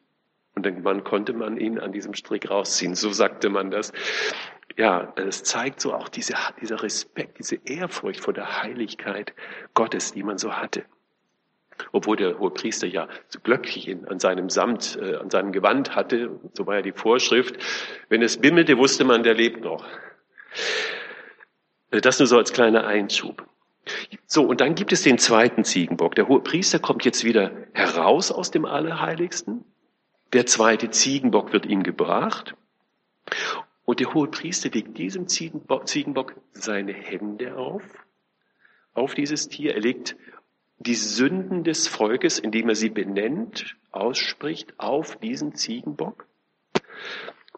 Und 0.55 0.65
irgendwann 0.65 1.03
konnte 1.03 1.33
man 1.33 1.57
ihn 1.57 1.79
an 1.79 1.91
diesem 1.93 2.13
Strick 2.13 2.49
rausziehen. 2.49 2.95
So 2.95 3.11
sagte 3.11 3.49
man 3.49 3.71
das 3.71 3.93
ja, 4.77 5.13
es 5.15 5.43
zeigt 5.43 5.81
so 5.81 5.93
auch 5.93 6.09
diese, 6.09 6.35
dieser 6.61 6.81
Respekt, 6.83 7.39
diese 7.39 7.55
Ehrfurcht 7.65 8.19
vor 8.19 8.33
der 8.33 8.61
Heiligkeit 8.61 9.33
Gottes, 9.73 10.13
die 10.13 10.23
man 10.23 10.37
so 10.37 10.53
hatte. 10.53 10.85
Obwohl 11.91 12.15
der 12.15 12.37
hohe 12.37 12.51
Priester 12.51 12.87
ja 12.87 13.07
so 13.27 13.39
Glöckchen 13.39 14.07
an 14.07 14.19
seinem 14.19 14.49
Samt, 14.49 14.97
äh, 15.01 15.15
an 15.15 15.29
seinem 15.29 15.51
Gewand 15.51 15.95
hatte, 15.95 16.39
so 16.53 16.67
war 16.67 16.75
ja 16.75 16.81
die 16.81 16.91
Vorschrift. 16.91 17.57
Wenn 18.09 18.21
es 18.21 18.37
bimmelte, 18.37 18.77
wusste 18.77 19.03
man, 19.03 19.23
der 19.23 19.33
lebt 19.33 19.63
noch. 19.63 19.85
Äh, 21.89 22.01
das 22.01 22.19
nur 22.19 22.27
so 22.27 22.37
als 22.37 22.53
kleiner 22.53 22.85
Einschub. 22.85 23.45
So, 24.27 24.43
und 24.43 24.61
dann 24.61 24.75
gibt 24.75 24.93
es 24.93 25.01
den 25.01 25.17
zweiten 25.17 25.63
Ziegenbock. 25.63 26.15
Der 26.15 26.27
hohe 26.27 26.41
Priester 26.41 26.79
kommt 26.79 27.03
jetzt 27.03 27.23
wieder 27.23 27.51
heraus 27.73 28.31
aus 28.31 28.51
dem 28.51 28.65
Allerheiligsten. 28.65 29.65
Der 30.33 30.45
zweite 30.45 30.91
Ziegenbock 30.91 31.51
wird 31.51 31.65
ihm 31.65 31.83
gebracht. 31.83 32.55
Und 33.91 33.99
der 33.99 34.13
hohe 34.13 34.29
Priester 34.29 34.69
legt 34.69 34.97
diesem 34.97 35.27
Ziegenbock 35.27 36.33
seine 36.53 36.93
Hände 36.93 37.57
auf, 37.57 37.83
auf 38.93 39.15
dieses 39.15 39.49
Tier. 39.49 39.75
Er 39.75 39.81
legt 39.81 40.15
die 40.79 40.95
Sünden 40.95 41.65
des 41.65 41.89
Volkes, 41.89 42.39
indem 42.39 42.69
er 42.69 42.75
sie 42.75 42.89
benennt, 42.89 43.75
ausspricht, 43.91 44.73
auf 44.77 45.17
diesen 45.17 45.55
Ziegenbock. 45.55 46.25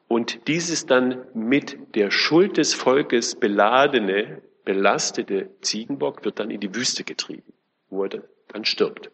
Und 0.08 0.48
dieses 0.48 0.88
dann 0.88 1.24
mit 1.36 1.78
der 1.94 2.10
Schuld 2.10 2.58
des 2.58 2.74
Volkes 2.74 3.36
beladene, 3.36 4.42
belastete 4.66 5.52
Ziegenbock 5.62 6.26
wird 6.26 6.40
dann 6.40 6.50
in 6.50 6.62
die 6.62 6.74
Wüste 6.74 7.04
getrieben, 7.04 7.54
wo 7.92 8.06
er 8.06 8.24
dann 8.48 8.66
stirbt. 8.66 9.12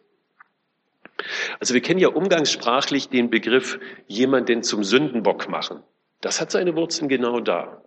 Also 1.58 1.74
wir 1.74 1.82
kennen 1.82 2.00
ja 2.00 2.08
umgangssprachlich 2.08 3.10
den 3.10 3.28
Begriff 3.28 3.78
jemanden 4.06 4.62
zum 4.62 4.84
Sündenbock 4.84 5.50
machen. 5.50 5.82
Das 6.20 6.40
hat 6.40 6.50
seine 6.50 6.76
Wurzeln 6.76 7.08
genau 7.08 7.40
da. 7.40 7.82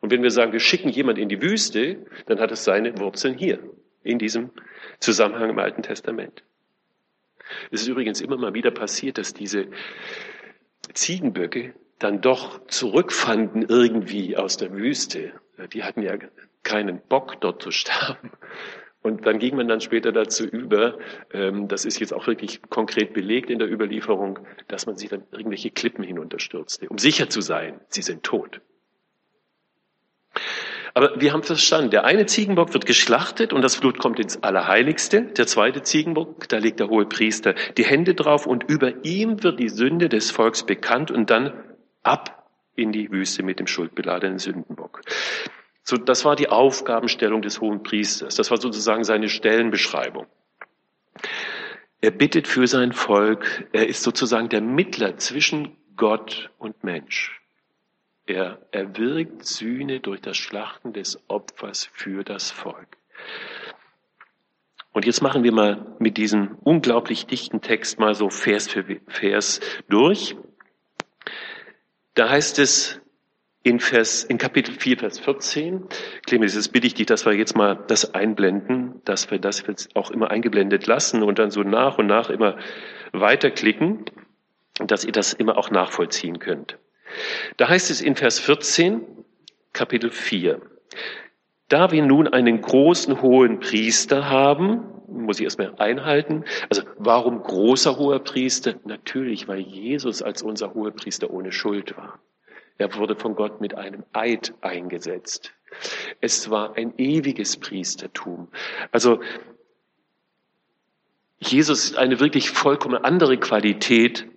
Und 0.00 0.10
wenn 0.10 0.22
wir 0.22 0.30
sagen, 0.30 0.52
wir 0.52 0.60
schicken 0.60 0.88
jemand 0.88 1.18
in 1.18 1.28
die 1.28 1.40
Wüste, 1.40 2.04
dann 2.26 2.40
hat 2.40 2.50
es 2.50 2.64
seine 2.64 2.98
Wurzeln 2.98 3.36
hier, 3.38 3.60
in 4.02 4.18
diesem 4.18 4.50
Zusammenhang 4.98 5.50
im 5.50 5.58
Alten 5.58 5.82
Testament. 5.82 6.42
Es 7.70 7.82
ist 7.82 7.88
übrigens 7.88 8.20
immer 8.20 8.36
mal 8.36 8.54
wieder 8.54 8.70
passiert, 8.70 9.18
dass 9.18 9.32
diese 9.32 9.68
Ziegenböcke 10.92 11.74
dann 11.98 12.20
doch 12.20 12.66
zurückfanden 12.66 13.62
irgendwie 13.68 14.36
aus 14.36 14.56
der 14.56 14.72
Wüste. 14.72 15.32
Die 15.72 15.84
hatten 15.84 16.02
ja 16.02 16.18
keinen 16.64 17.00
Bock, 17.00 17.40
dort 17.40 17.62
zu 17.62 17.70
sterben, 17.70 18.32
und 19.02 19.26
dann 19.26 19.38
ging 19.38 19.56
man 19.56 19.68
dann 19.68 19.80
später 19.80 20.12
dazu 20.12 20.44
über, 20.44 20.98
ähm, 21.32 21.68
das 21.68 21.84
ist 21.84 21.98
jetzt 21.98 22.12
auch 22.12 22.26
wirklich 22.26 22.62
konkret 22.70 23.12
belegt 23.12 23.50
in 23.50 23.58
der 23.58 23.70
Überlieferung, 23.70 24.38
dass 24.68 24.86
man 24.86 24.96
sie 24.96 25.08
dann 25.08 25.24
irgendwelche 25.32 25.70
Klippen 25.70 26.04
hinunterstürzte, 26.04 26.88
um 26.88 26.98
sicher 26.98 27.28
zu 27.28 27.40
sein, 27.40 27.80
sie 27.88 28.02
sind 28.02 28.22
tot. 28.22 28.60
Aber 30.94 31.20
wir 31.20 31.32
haben 31.32 31.42
verstanden, 31.42 31.90
der 31.90 32.04
eine 32.04 32.26
Ziegenbock 32.26 32.74
wird 32.74 32.84
geschlachtet 32.84 33.52
und 33.52 33.62
das 33.62 33.80
Blut 33.80 33.98
kommt 33.98 34.20
ins 34.20 34.42
Allerheiligste. 34.42 35.22
Der 35.22 35.46
zweite 35.46 35.82
Ziegenbock, 35.82 36.48
da 36.48 36.58
legt 36.58 36.80
der 36.80 36.88
hohe 36.88 37.06
Priester 37.06 37.54
die 37.78 37.84
Hände 37.84 38.14
drauf 38.14 38.46
und 38.46 38.64
über 38.68 39.04
ihm 39.04 39.42
wird 39.42 39.58
die 39.58 39.70
Sünde 39.70 40.10
des 40.10 40.30
Volks 40.30 40.64
bekannt 40.64 41.10
und 41.10 41.30
dann 41.30 41.54
ab 42.02 42.46
in 42.76 42.92
die 42.92 43.10
Wüste 43.10 43.42
mit 43.42 43.58
dem 43.58 43.66
schuldbeladenen 43.66 44.38
Sündenbock. 44.38 45.00
So, 45.84 45.96
das 45.96 46.24
war 46.24 46.36
die 46.36 46.48
Aufgabenstellung 46.48 47.42
des 47.42 47.60
hohen 47.60 47.82
Priesters. 47.82 48.36
Das 48.36 48.50
war 48.50 48.58
sozusagen 48.58 49.04
seine 49.04 49.28
Stellenbeschreibung. 49.28 50.26
Er 52.00 52.10
bittet 52.10 52.48
für 52.48 52.66
sein 52.66 52.92
Volk. 52.92 53.68
Er 53.72 53.88
ist 53.88 54.02
sozusagen 54.02 54.48
der 54.48 54.60
Mittler 54.60 55.16
zwischen 55.18 55.76
Gott 55.96 56.50
und 56.58 56.84
Mensch. 56.84 57.40
Er 58.26 58.58
erwirkt 58.70 59.44
Sühne 59.44 60.00
durch 60.00 60.20
das 60.20 60.36
Schlachten 60.36 60.92
des 60.92 61.20
Opfers 61.28 61.88
für 61.92 62.22
das 62.22 62.50
Volk. 62.50 62.96
Und 64.92 65.06
jetzt 65.06 65.22
machen 65.22 65.42
wir 65.42 65.52
mal 65.52 65.96
mit 65.98 66.16
diesem 66.16 66.56
unglaublich 66.62 67.26
dichten 67.26 67.60
Text 67.60 67.98
mal 67.98 68.14
so 68.14 68.30
Vers 68.30 68.68
für 68.68 68.84
Vers 69.08 69.60
durch. 69.88 70.36
Da 72.14 72.28
heißt 72.28 72.58
es, 72.58 73.01
in, 73.62 73.78
Vers, 73.80 74.24
in 74.24 74.38
Kapitel 74.38 74.74
4, 74.74 74.98
Vers 74.98 75.18
14. 75.20 75.84
Clemens, 76.26 76.54
jetzt 76.54 76.72
bitte 76.72 76.86
ich 76.86 76.94
dich, 76.94 77.06
dass 77.06 77.24
wir 77.24 77.32
jetzt 77.32 77.56
mal 77.56 77.78
das 77.86 78.14
einblenden, 78.14 79.00
dass 79.04 79.30
wir 79.30 79.38
das 79.38 79.64
jetzt 79.66 79.94
auch 79.94 80.10
immer 80.10 80.30
eingeblendet 80.30 80.86
lassen 80.86 81.22
und 81.22 81.38
dann 81.38 81.50
so 81.50 81.62
nach 81.62 81.98
und 81.98 82.06
nach 82.06 82.30
immer 82.30 82.56
weiterklicken, 83.12 84.04
dass 84.78 85.04
ihr 85.04 85.12
das 85.12 85.32
immer 85.32 85.58
auch 85.58 85.70
nachvollziehen 85.70 86.38
könnt. 86.38 86.78
Da 87.56 87.68
heißt 87.68 87.90
es 87.90 88.00
in 88.00 88.16
Vers 88.16 88.40
14, 88.40 89.02
Kapitel 89.72 90.10
4. 90.10 90.60
Da 91.68 91.90
wir 91.90 92.02
nun 92.02 92.28
einen 92.28 92.60
großen 92.60 93.22
hohen 93.22 93.60
Priester 93.60 94.28
haben, 94.28 94.84
muss 95.08 95.38
ich 95.38 95.44
erstmal 95.44 95.74
einhalten. 95.76 96.44
Also 96.68 96.82
warum 96.96 97.42
großer 97.42 97.96
hoher 97.96 98.18
Priester? 98.18 98.74
Natürlich, 98.84 99.46
weil 99.46 99.60
Jesus 99.60 100.22
als 100.22 100.42
unser 100.42 100.74
hoher 100.74 100.90
Priester 100.90 101.30
ohne 101.30 101.52
Schuld 101.52 101.96
war. 101.96 102.18
Er 102.78 102.94
wurde 102.94 103.16
von 103.16 103.34
Gott 103.34 103.60
mit 103.60 103.74
einem 103.74 104.04
Eid 104.12 104.54
eingesetzt. 104.60 105.52
Es 106.20 106.50
war 106.50 106.76
ein 106.76 106.94
ewiges 106.98 107.56
Priestertum. 107.56 108.48
Also 108.90 109.20
Jesus 111.38 111.84
ist 111.84 111.96
eine 111.96 112.20
wirklich 112.20 112.50
vollkommen 112.50 113.04
andere 113.04 113.36
Qualität 113.36 114.28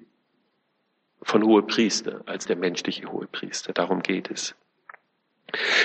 von 1.21 1.43
Hohepriester 1.43 2.21
als 2.25 2.45
der 2.45 2.55
menschliche 2.55 3.11
Hohepriester. 3.11 3.73
Darum 3.73 4.01
geht 4.01 4.31
es. 4.31 4.55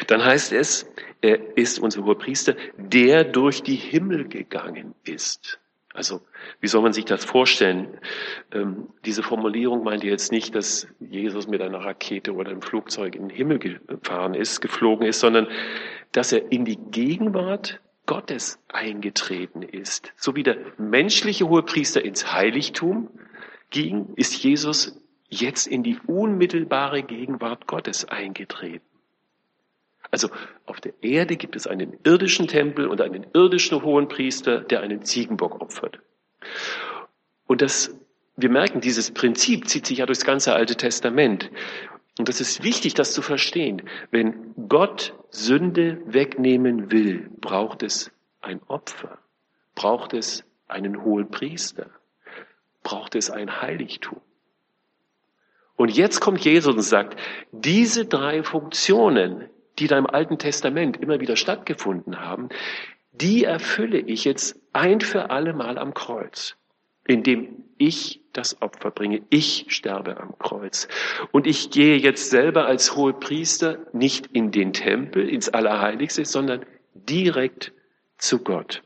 Dann 0.06 0.24
heißt 0.24 0.52
es, 0.52 0.90
er 1.20 1.56
ist 1.56 1.78
unser 1.78 2.04
Hohepriester, 2.04 2.56
der 2.76 3.24
durch 3.24 3.62
die 3.62 3.76
Himmel 3.76 4.28
gegangen 4.28 4.94
ist. 5.04 5.59
Also, 5.92 6.20
wie 6.60 6.68
soll 6.68 6.82
man 6.82 6.92
sich 6.92 7.04
das 7.04 7.24
vorstellen? 7.24 7.98
Ähm, 8.52 8.88
diese 9.04 9.24
Formulierung 9.24 9.82
meint 9.82 10.04
jetzt 10.04 10.30
nicht, 10.30 10.54
dass 10.54 10.86
Jesus 11.00 11.48
mit 11.48 11.60
einer 11.60 11.78
Rakete 11.78 12.32
oder 12.32 12.50
einem 12.50 12.62
Flugzeug 12.62 13.16
in 13.16 13.28
den 13.28 13.36
Himmel 13.36 13.58
gefahren 13.58 14.34
ist, 14.34 14.60
geflogen 14.60 15.06
ist, 15.06 15.18
sondern 15.18 15.48
dass 16.12 16.32
er 16.32 16.52
in 16.52 16.64
die 16.64 16.76
Gegenwart 16.76 17.80
Gottes 18.06 18.58
eingetreten 18.68 19.62
ist. 19.62 20.12
So 20.16 20.36
wie 20.36 20.42
der 20.42 20.58
menschliche 20.78 21.48
Hohepriester 21.48 22.04
ins 22.04 22.32
Heiligtum 22.32 23.10
ging, 23.70 24.14
ist 24.14 24.42
Jesus 24.42 25.00
jetzt 25.28 25.66
in 25.66 25.82
die 25.82 25.98
unmittelbare 26.06 27.02
Gegenwart 27.02 27.66
Gottes 27.66 28.04
eingetreten. 28.04 28.89
Also 30.10 30.28
auf 30.66 30.80
der 30.80 30.92
Erde 31.02 31.36
gibt 31.36 31.56
es 31.56 31.66
einen 31.66 31.98
irdischen 32.04 32.48
Tempel 32.48 32.88
und 32.88 33.00
einen 33.00 33.26
irdischen 33.32 33.82
Hohenpriester, 33.82 34.60
der 34.60 34.80
einen 34.80 35.04
Ziegenbock 35.04 35.60
opfert. 35.60 36.00
Und 37.46 37.62
das, 37.62 37.94
wir 38.36 38.50
merken, 38.50 38.80
dieses 38.80 39.12
Prinzip 39.12 39.68
zieht 39.68 39.86
sich 39.86 39.98
ja 39.98 40.06
durchs 40.06 40.24
ganze 40.24 40.54
Alte 40.54 40.76
Testament. 40.76 41.50
Und 42.18 42.28
das 42.28 42.40
ist 42.40 42.62
wichtig, 42.62 42.94
das 42.94 43.12
zu 43.12 43.22
verstehen. 43.22 43.82
Wenn 44.10 44.54
Gott 44.68 45.14
Sünde 45.30 46.00
wegnehmen 46.06 46.90
will, 46.90 47.30
braucht 47.40 47.82
es 47.82 48.10
ein 48.40 48.60
Opfer, 48.66 49.18
braucht 49.74 50.12
es 50.12 50.44
einen 50.66 51.04
hohen 51.04 51.30
Priester, 51.30 51.86
braucht 52.82 53.14
es 53.14 53.30
ein 53.30 53.62
Heiligtum. 53.62 54.20
Und 55.76 55.96
jetzt 55.96 56.20
kommt 56.20 56.40
Jesus 56.44 56.74
und 56.74 56.82
sagt, 56.82 57.18
diese 57.52 58.04
drei 58.04 58.42
Funktionen, 58.42 59.48
die 59.80 59.86
da 59.86 59.98
im 59.98 60.06
Alten 60.06 60.38
Testament 60.38 60.98
immer 60.98 61.20
wieder 61.20 61.36
stattgefunden 61.36 62.20
haben, 62.20 62.50
die 63.12 63.44
erfülle 63.44 63.98
ich 63.98 64.24
jetzt 64.24 64.60
ein 64.72 65.00
für 65.00 65.30
alle 65.30 65.52
Mal 65.52 65.78
am 65.78 65.94
Kreuz, 65.94 66.56
indem 67.06 67.64
ich 67.76 68.20
das 68.32 68.62
Opfer 68.62 68.90
bringe. 68.90 69.22
Ich 69.30 69.66
sterbe 69.68 70.20
am 70.20 70.38
Kreuz. 70.38 70.86
Und 71.32 71.46
ich 71.46 71.70
gehe 71.70 71.96
jetzt 71.96 72.30
selber 72.30 72.66
als 72.66 72.94
hohe 72.94 73.12
Priester 73.12 73.78
nicht 73.92 74.28
in 74.28 74.52
den 74.52 74.72
Tempel, 74.72 75.28
ins 75.28 75.48
Allerheiligste, 75.48 76.24
sondern 76.24 76.64
direkt 76.94 77.72
zu 78.18 78.38
Gott. 78.38 78.82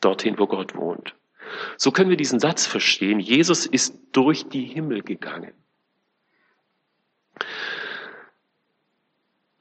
Dorthin, 0.00 0.38
wo 0.38 0.46
Gott 0.46 0.74
wohnt. 0.74 1.14
So 1.76 1.92
können 1.92 2.10
wir 2.10 2.16
diesen 2.16 2.40
Satz 2.40 2.66
verstehen. 2.66 3.20
Jesus 3.20 3.66
ist 3.66 3.94
durch 4.12 4.48
die 4.48 4.64
Himmel 4.64 5.02
gegangen. 5.02 5.52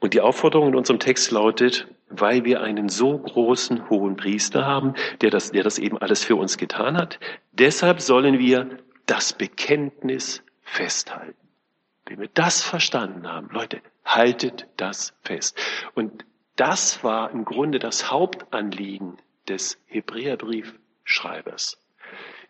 Und 0.06 0.14
die 0.14 0.22
Aufforderung 0.22 0.68
in 0.68 0.76
unserem 0.76 1.00
Text 1.00 1.32
lautet, 1.32 1.88
weil 2.10 2.46
wir 2.46 2.62
einen 2.62 2.90
so 2.90 3.18
großen 3.18 3.90
hohen 3.90 4.16
Priester 4.16 4.64
haben, 4.64 4.94
der 5.22 5.32
das, 5.32 5.50
der 5.50 5.64
das 5.64 5.80
eben 5.80 5.98
alles 5.98 6.24
für 6.24 6.36
uns 6.36 6.60
getan 6.60 6.96
hat, 6.96 7.20
deshalb 7.54 8.00
sollen 8.02 8.38
wir 8.38 8.78
das 9.08 9.34
Bekenntnis 9.34 10.44
festhalten. 10.62 11.34
Wenn 12.06 12.20
wir 12.20 12.30
das 12.32 12.62
verstanden 12.62 13.28
haben, 13.28 13.50
Leute, 13.50 13.82
haltet 14.06 14.68
das 14.78 15.16
fest. 15.24 15.58
Und 15.96 16.24
das 16.56 17.04
war 17.04 17.32
im 17.32 17.44
Grunde 17.44 17.80
das 17.80 18.12
Hauptanliegen 18.12 19.18
des 19.48 19.80
Hebräerbriefschreibers. 19.88 21.80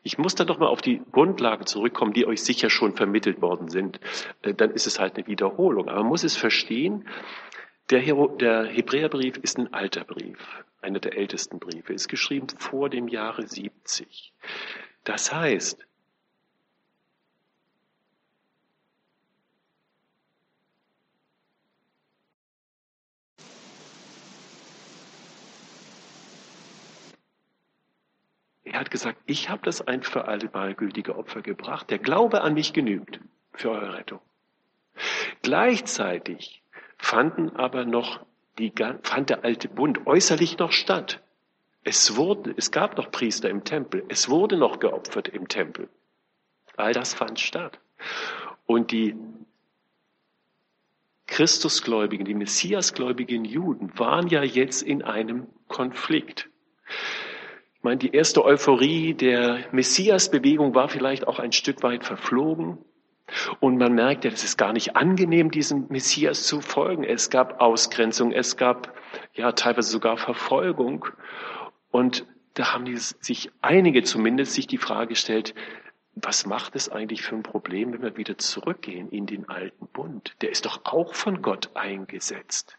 Ich 0.06 0.20
muss 0.20 0.36
dann 0.36 0.46
doch 0.46 0.60
mal 0.60 0.68
auf 0.68 0.84
die 0.84 1.02
Grundlagen 1.12 1.66
zurückkommen, 1.66 2.14
die 2.14 2.28
euch 2.28 2.44
sicher 2.44 2.70
schon 2.70 2.96
vermittelt 2.96 3.42
worden 3.42 3.70
sind. 3.70 4.00
Äh, 4.44 4.54
dann 4.54 4.70
ist 4.70 4.86
es 4.86 5.00
halt 5.00 5.16
eine 5.16 5.26
Wiederholung. 5.26 5.90
Aber 5.90 6.02
man 6.02 6.10
muss 6.10 6.24
es 6.24 6.38
verstehen, 6.38 7.08
der, 7.90 8.02
der 8.02 8.66
Hebräerbrief 8.66 9.38
ist 9.38 9.58
ein 9.58 9.74
alter 9.74 10.04
Brief, 10.04 10.38
einer 10.80 11.00
der 11.00 11.18
ältesten 11.18 11.58
Briefe, 11.58 11.92
ist 11.92 12.08
geschrieben 12.08 12.48
vor 12.60 12.90
dem 12.90 13.08
Jahre 13.08 13.48
70. 13.48 14.32
Das 15.06 15.34
heißt, 15.34 15.84
Er 28.76 28.82
hat 28.82 28.92
gesagt, 28.92 29.22
ich 29.26 29.50
habe 29.50 29.62
das 29.64 29.88
ein 29.88 30.04
für 30.04 30.28
alle 30.28 30.50
Mal 30.52 30.76
gültige 30.76 31.16
Opfer 31.16 31.42
gebracht. 31.42 31.90
Der 31.92 31.98
Glaube 31.98 32.42
an 32.42 32.56
mich 32.56 32.74
genügt 32.74 33.22
für 33.54 33.72
eure 33.72 33.94
Rettung. 33.94 34.20
Gleichzeitig 35.42 36.62
fanden 36.98 37.56
aber 37.56 37.86
noch 37.86 38.26
die, 38.58 38.74
fand 39.04 39.30
der 39.30 39.46
alte 39.46 39.70
Bund 39.70 40.06
äußerlich 40.06 40.58
noch 40.58 40.74
statt. 40.74 41.22
Es 41.86 42.18
wurde, 42.18 42.54
es 42.58 42.70
gab 42.70 42.98
noch 42.98 43.12
Priester 43.12 43.50
im 43.50 43.64
Tempel. 43.64 44.04
Es 44.10 44.28
wurde 44.28 44.58
noch 44.58 44.82
geopfert 44.82 45.30
im 45.30 45.48
Tempel. 45.48 45.88
All 46.76 46.92
das 46.92 47.14
fand 47.14 47.40
statt. 47.40 47.80
Und 48.66 48.92
die 48.92 49.16
Christusgläubigen, 51.28 52.26
die 52.26 52.36
Messiasgläubigen 52.36 53.46
Juden 53.46 53.98
waren 53.98 54.28
ja 54.28 54.44
jetzt 54.44 54.82
in 54.82 55.02
einem 55.02 55.48
Konflikt 55.70 56.50
meine, 57.86 57.98
die 57.98 58.14
erste 58.14 58.44
Euphorie 58.44 59.14
der 59.14 59.60
Messias-Bewegung 59.72 60.76
war 60.76 60.90
vielleicht 60.90 61.28
auch 61.28 61.40
ein 61.40 61.54
Stück 61.54 61.84
weit 61.84 62.04
verflogen. 62.04 62.80
Und 63.60 63.78
man 63.78 63.94
merkte, 63.94 64.28
es 64.28 64.44
ist 64.44 64.58
gar 64.58 64.74
nicht 64.74 64.96
angenehm, 64.96 65.52
diesem 65.52 65.86
Messias 65.90 66.44
zu 66.44 66.62
folgen. 66.62 67.04
Es 67.04 67.30
gab 67.30 67.62
Ausgrenzung, 67.62 68.32
es 68.32 68.58
gab 68.58 68.94
ja 69.34 69.52
teilweise 69.52 69.90
sogar 69.90 70.18
Verfolgung. 70.18 71.06
Und 71.92 72.26
da 72.56 72.74
haben 72.74 72.86
die 72.86 72.98
sich 72.98 73.52
einige 73.62 74.04
zumindest 74.04 74.54
sich 74.54 74.68
die 74.68 74.78
Frage 74.78 75.10
gestellt, 75.10 75.54
was 76.16 76.46
macht 76.46 76.76
es 76.76 76.90
eigentlich 76.90 77.22
für 77.22 77.36
ein 77.36 77.44
Problem, 77.44 77.94
wenn 77.94 78.02
wir 78.02 78.18
wieder 78.18 78.38
zurückgehen 78.38 79.10
in 79.10 79.26
den 79.26 79.48
alten 79.48 79.88
Bund? 79.88 80.36
Der 80.42 80.50
ist 80.50 80.66
doch 80.66 80.82
auch 80.86 81.14
von 81.14 81.42
Gott 81.42 81.70
eingesetzt. 81.76 82.78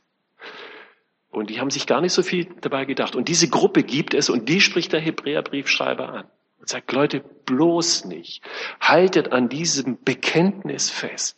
Und 1.31 1.51
die 1.51 1.61
haben 1.61 1.71
sich 1.71 1.87
gar 1.87 2.01
nicht 2.01 2.13
so 2.13 2.23
viel 2.23 2.47
dabei 2.61 2.85
gedacht. 2.85 3.15
Und 3.15 3.29
diese 3.29 3.49
Gruppe 3.49 3.83
gibt 3.83 4.15
es 4.15 4.31
und 4.31 4.49
die 4.49 4.61
spricht 4.61 4.93
der 4.93 5.01
Hebräerbriefschreiber 5.01 6.09
an 6.09 6.27
und 6.59 6.69
sagt, 6.69 6.93
Leute, 6.93 7.21
bloß 7.21 8.07
nicht. 8.07 8.43
Haltet 8.81 9.33
an 9.33 9.49
diesem 9.49 10.03
Bekenntnis 10.03 10.91
fest. 10.91 11.37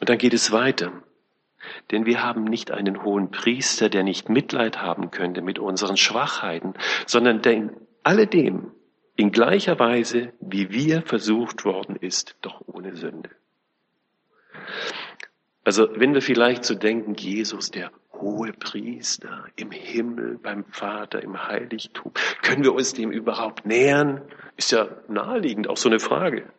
Und 0.00 0.08
dann 0.08 0.18
geht 0.18 0.34
es 0.34 0.52
weiter. 0.52 0.92
Denn 1.90 2.06
wir 2.06 2.22
haben 2.22 2.44
nicht 2.44 2.70
einen 2.70 3.04
hohen 3.04 3.30
Priester, 3.30 3.88
der 3.88 4.02
nicht 4.02 4.28
Mitleid 4.28 4.80
haben 4.80 5.10
könnte 5.10 5.42
mit 5.42 5.58
unseren 5.58 5.96
Schwachheiten, 5.96 6.74
sondern 7.06 7.42
der 7.42 7.52
in 7.52 7.70
alledem 8.02 8.72
in 9.16 9.30
gleicher 9.30 9.78
Weise, 9.78 10.32
wie 10.40 10.70
wir 10.70 11.02
versucht 11.02 11.64
worden 11.64 11.96
ist, 11.96 12.36
doch 12.42 12.62
ohne 12.66 12.96
Sünde. 12.96 13.30
Also 15.64 15.88
wenn 15.96 16.12
wir 16.14 16.22
vielleicht 16.22 16.64
so 16.64 16.74
denken, 16.74 17.14
Jesus, 17.14 17.70
der 17.70 17.90
hohe 18.12 18.52
Priester 18.52 19.46
im 19.56 19.70
Himmel, 19.70 20.38
beim 20.38 20.64
Vater, 20.66 21.22
im 21.22 21.46
Heiligtum, 21.48 22.12
können 22.42 22.62
wir 22.62 22.74
uns 22.74 22.92
dem 22.92 23.10
überhaupt 23.10 23.66
nähern? 23.66 24.22
Ist 24.56 24.72
ja 24.72 24.88
naheliegend, 25.08 25.68
auch 25.68 25.76
so 25.76 25.88
eine 25.88 26.00
Frage. 26.00 26.52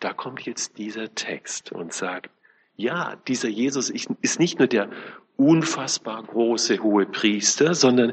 Da 0.00 0.12
kommt 0.12 0.42
jetzt 0.42 0.78
dieser 0.78 1.14
Text 1.14 1.72
und 1.72 1.92
sagt, 1.92 2.30
ja, 2.76 3.16
dieser 3.26 3.48
Jesus 3.48 3.90
ist 3.90 4.38
nicht 4.38 4.58
nur 4.58 4.68
der 4.68 4.90
unfassbar 5.36 6.22
große 6.22 6.82
hohe 6.82 7.06
Priester, 7.06 7.74
sondern 7.74 8.12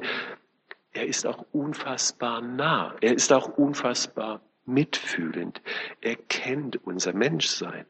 er 0.91 1.06
ist 1.06 1.28
auch 1.28 1.46
unfassbar 1.52 2.41
nah. 2.41 2.96
Er 3.02 3.13
ist 3.13 3.34
auch 3.34 3.58
unfassbar 3.58 4.41
mitfühlend. 4.65 5.62
Er 6.02 6.15
kennt 6.15 6.84
unser 6.86 7.13
Menschsein. 7.13 7.86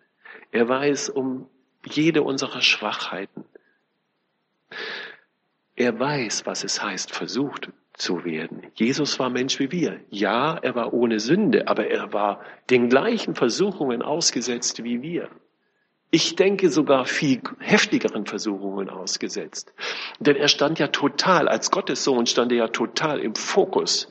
Er 0.52 0.68
weiß 0.68 1.10
um 1.10 1.50
jede 1.88 2.24
unserer 2.24 2.62
Schwachheiten. 2.62 3.46
Er 5.76 6.00
weiß, 6.00 6.46
was 6.46 6.64
es 6.64 6.82
heißt, 6.82 7.14
versucht 7.14 7.70
zu 7.94 8.26
werden. 8.26 8.68
Jesus 8.74 9.20
war 9.20 9.30
Mensch 9.30 9.60
wie 9.60 9.72
wir. 9.72 10.00
Ja, 10.10 10.58
er 10.58 10.76
war 10.76 10.94
ohne 10.94 11.20
Sünde, 11.20 11.68
aber 11.68 11.88
er 11.88 12.14
war 12.14 12.42
den 12.70 12.90
gleichen 12.90 13.36
Versuchungen 13.36 14.02
ausgesetzt 14.02 14.84
wie 14.84 15.02
wir. 15.02 15.30
Ich 16.12 16.36
denke 16.36 16.70
sogar 16.70 17.06
viel 17.06 17.42
heftigeren 17.60 18.26
Versuchungen 18.26 18.90
ausgesetzt. 18.90 19.74
Denn 20.20 20.36
er 20.36 20.48
stand 20.48 20.80
ja 20.80 20.88
total, 20.88 21.50
als 21.50 21.72
Gottes 21.72 22.04
Sohn 22.04 22.26
stand 22.26 22.52
er 22.52 22.58
ja 22.58 22.68
total 22.68 23.20
im 23.20 23.36
Fokus 23.36 24.08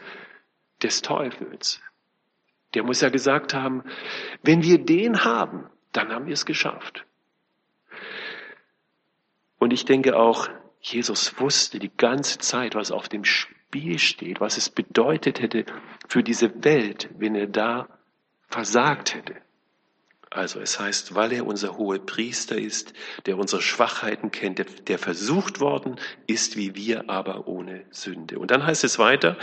des 0.82 1.02
Teufels. 1.02 1.80
Der 2.74 2.82
muss 2.82 3.00
ja 3.00 3.08
gesagt 3.08 3.54
haben, 3.54 3.84
wenn 4.42 4.62
wir 4.62 4.78
den 4.78 5.24
haben, 5.24 5.66
dann 5.92 6.10
haben 6.10 6.26
wir 6.26 6.34
es 6.34 6.44
geschafft. 6.44 7.06
Und 9.64 9.72
ich 9.72 9.86
denke 9.86 10.18
auch, 10.18 10.50
Jesus 10.82 11.40
wusste 11.40 11.78
die 11.78 11.90
ganze 11.96 12.36
Zeit, 12.36 12.74
was 12.74 12.90
auf 12.90 13.08
dem 13.08 13.24
Spiel 13.24 13.98
steht, 13.98 14.38
was 14.38 14.58
es 14.58 14.68
bedeutet 14.68 15.40
hätte 15.40 15.64
für 16.06 16.22
diese 16.22 16.62
Welt, 16.62 17.08
wenn 17.16 17.34
er 17.34 17.46
da 17.46 17.88
versagt 18.46 19.14
hätte. 19.14 19.36
Also 20.28 20.60
es 20.60 20.78
heißt, 20.78 21.14
weil 21.14 21.32
er 21.32 21.46
unser 21.46 21.78
hoher 21.78 21.98
Priester 21.98 22.58
ist, 22.58 22.92
der 23.24 23.38
unsere 23.38 23.62
Schwachheiten 23.62 24.30
kennt, 24.30 24.58
der, 24.58 24.66
der, 24.66 24.98
versucht 24.98 25.60
worden 25.60 25.98
ist 26.26 26.58
wie 26.58 26.74
wir, 26.74 27.08
aber 27.08 27.48
ohne 27.48 27.86
Sünde. 27.90 28.38
Und 28.38 28.50
dann 28.50 28.66
heißt 28.66 28.84
es 28.84 28.98
weiter, 28.98 29.38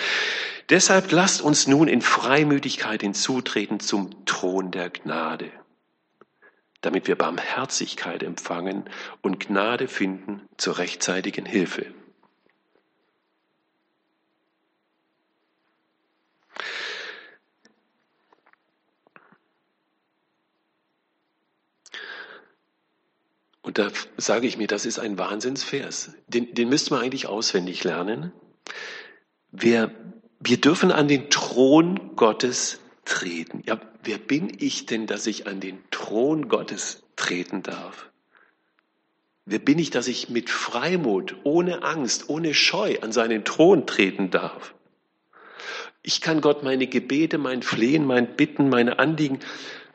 deshalb 0.69 1.11
lasst 1.11 1.41
uns 1.41 1.65
nun 1.65 1.87
in 1.87 2.03
Freimütigkeit 2.03 3.01
hinzutreten 3.01 3.79
zum 3.79 4.23
Thron 4.25 4.69
der 4.69 4.91
Gnade, 4.91 5.49
damit 6.81 7.07
wir 7.07 7.15
Barmherzigkeit 7.15 8.23
empfangen 8.23 8.89
und 9.21 9.39
Gnade 9.39 9.87
finden 9.87 10.41
zur 10.57 10.77
rechtzeitigen 10.77 11.45
Hilfe. 11.45 11.85
Und 23.61 23.77
da 23.77 23.89
sage 24.17 24.47
ich 24.47 24.57
mir, 24.57 24.67
das 24.67 24.85
ist 24.85 24.99
ein 24.99 25.17
Wahnsinnsvers. 25.17 26.11
Den, 26.27 26.53
den 26.53 26.67
müsste 26.67 26.93
man 26.93 27.03
eigentlich 27.03 27.27
auswendig 27.27 27.83
lernen. 27.83 28.33
Wir, 29.51 29.95
wir 30.39 30.59
dürfen 30.59 30.91
an 30.91 31.07
den 31.07 31.29
Thron 31.29 32.15
Gottes 32.15 32.81
treten. 33.05 33.61
Ja, 33.65 33.79
wer 34.03 34.17
bin 34.17 34.51
ich 34.59 34.85
denn, 34.85 35.07
dass 35.07 35.27
ich 35.27 35.47
an 35.47 35.59
den 35.59 35.83
Thron 35.91 36.47
Gottes 36.47 37.03
treten 37.15 37.63
darf? 37.63 38.09
Wer 39.45 39.59
bin 39.59 39.79
ich, 39.79 39.89
dass 39.89 40.07
ich 40.07 40.29
mit 40.29 40.49
Freimut, 40.49 41.35
ohne 41.43 41.83
Angst, 41.83 42.29
ohne 42.29 42.53
Scheu 42.53 42.99
an 43.01 43.11
seinen 43.11 43.43
Thron 43.43 43.87
treten 43.87 44.29
darf? 44.29 44.73
Ich 46.03 46.21
kann 46.21 46.41
Gott 46.41 46.63
meine 46.63 46.87
Gebete, 46.87 47.37
mein 47.37 47.61
Flehen, 47.61 48.05
mein 48.05 48.35
Bitten, 48.35 48.69
meine 48.69 48.99
Anliegen 48.99 49.39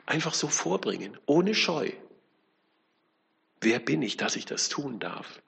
einfach 0.05 0.33
so 0.33 0.47
vorbringen, 0.47 1.17
ohne 1.25 1.53
Scheu. 1.53 1.91
Wer 3.61 3.79
bin 3.79 4.01
ich, 4.01 4.17
dass 4.17 4.35
ich 4.35 4.45
das 4.45 4.69
tun 4.69 4.99
darf? 4.99 5.41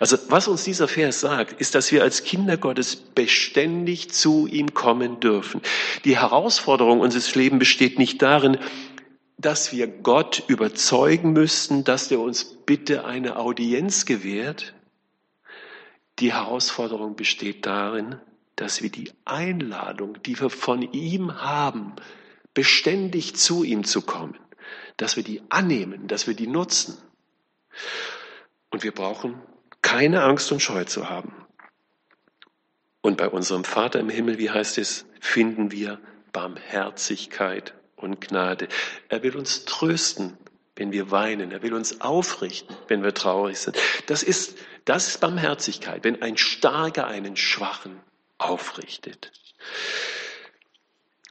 Also 0.00 0.18
was 0.28 0.48
uns 0.48 0.64
dieser 0.64 0.88
Vers 0.88 1.20
sagt, 1.20 1.60
ist, 1.60 1.74
dass 1.74 1.92
wir 1.92 2.02
als 2.02 2.24
Kinder 2.24 2.56
Gottes 2.56 2.96
beständig 2.96 4.12
zu 4.12 4.46
ihm 4.46 4.74
kommen 4.74 5.20
dürfen. 5.20 5.60
Die 6.04 6.18
Herausforderung 6.18 7.00
unseres 7.00 7.34
Lebens 7.34 7.60
besteht 7.60 7.98
nicht 7.98 8.20
darin, 8.22 8.58
dass 9.38 9.72
wir 9.72 9.86
Gott 9.86 10.42
überzeugen 10.48 11.32
müssten, 11.32 11.84
dass 11.84 12.10
er 12.10 12.20
uns 12.20 12.44
bitte 12.44 13.04
eine 13.04 13.36
Audienz 13.36 14.06
gewährt. 14.06 14.74
Die 16.18 16.32
Herausforderung 16.32 17.16
besteht 17.16 17.66
darin, 17.66 18.16
dass 18.56 18.82
wir 18.82 18.90
die 18.90 19.12
Einladung, 19.24 20.22
die 20.22 20.38
wir 20.38 20.50
von 20.50 20.82
ihm 20.92 21.42
haben, 21.42 21.94
beständig 22.54 23.34
zu 23.34 23.64
ihm 23.64 23.84
zu 23.84 24.02
kommen, 24.02 24.38
dass 24.96 25.16
wir 25.16 25.24
die 25.24 25.42
annehmen, 25.48 26.06
dass 26.06 26.26
wir 26.28 26.34
die 26.34 26.46
nutzen. 26.46 26.96
Und 28.74 28.82
wir 28.82 28.90
brauchen 28.90 29.40
keine 29.82 30.24
Angst 30.24 30.50
und 30.50 30.60
Scheu 30.60 30.82
zu 30.82 31.08
haben. 31.08 31.32
Und 33.02 33.16
bei 33.16 33.28
unserem 33.28 33.62
Vater 33.62 34.00
im 34.00 34.08
Himmel, 34.08 34.38
wie 34.38 34.50
heißt 34.50 34.78
es, 34.78 35.06
finden 35.20 35.70
wir 35.70 36.00
Barmherzigkeit 36.32 37.72
und 37.94 38.20
Gnade. 38.20 38.66
Er 39.08 39.22
will 39.22 39.36
uns 39.36 39.64
trösten, 39.64 40.36
wenn 40.74 40.90
wir 40.90 41.12
weinen. 41.12 41.52
Er 41.52 41.62
will 41.62 41.72
uns 41.72 42.00
aufrichten, 42.00 42.74
wenn 42.88 43.04
wir 43.04 43.14
traurig 43.14 43.58
sind. 43.58 43.78
Das 44.06 44.24
ist, 44.24 44.58
das 44.86 45.06
ist 45.06 45.20
Barmherzigkeit, 45.20 46.02
wenn 46.02 46.20
ein 46.20 46.36
Starker 46.36 47.06
einen 47.06 47.36
Schwachen 47.36 48.00
aufrichtet. 48.38 49.30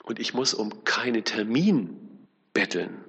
Und 0.01 0.17
ich 0.17 0.33
muss 0.33 0.53
um 0.53 0.85
keinen 0.85 1.25
Termin 1.25 2.25
betteln. 2.53 3.03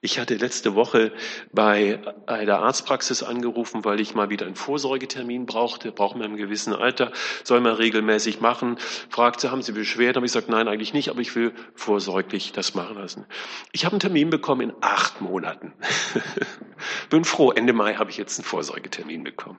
Ich 0.00 0.20
hatte 0.20 0.36
letzte 0.36 0.76
Woche 0.76 1.12
bei 1.52 1.98
einer 2.26 2.60
Arztpraxis 2.60 3.24
angerufen, 3.24 3.84
weil 3.84 3.98
ich 3.98 4.14
mal 4.14 4.30
wieder 4.30 4.46
einen 4.46 4.54
Vorsorgetermin 4.54 5.44
brauchte. 5.44 5.90
Braucht 5.90 6.16
man 6.16 6.30
im 6.30 6.36
gewissen 6.36 6.72
Alter, 6.72 7.10
soll 7.42 7.60
man 7.60 7.74
regelmäßig 7.74 8.40
machen. 8.40 8.78
Fragte, 9.10 9.50
haben 9.50 9.60
Sie 9.60 9.72
Beschwerden? 9.72 10.16
Habe 10.16 10.26
ich 10.26 10.32
gesagt, 10.32 10.48
nein, 10.48 10.68
eigentlich 10.68 10.94
nicht, 10.94 11.08
aber 11.08 11.20
ich 11.20 11.34
will 11.34 11.52
vorsorglich 11.74 12.52
das 12.52 12.76
machen 12.76 12.96
lassen. 12.96 13.26
Ich 13.72 13.84
habe 13.84 13.94
einen 13.94 14.00
Termin 14.00 14.30
bekommen 14.30 14.70
in 14.70 14.72
acht 14.80 15.20
Monaten. 15.20 15.72
Bin 17.10 17.24
froh, 17.24 17.50
Ende 17.50 17.72
Mai 17.72 17.94
habe 17.94 18.10
ich 18.10 18.18
jetzt 18.18 18.38
einen 18.38 18.44
Vorsorgetermin 18.44 19.24
bekommen. 19.24 19.58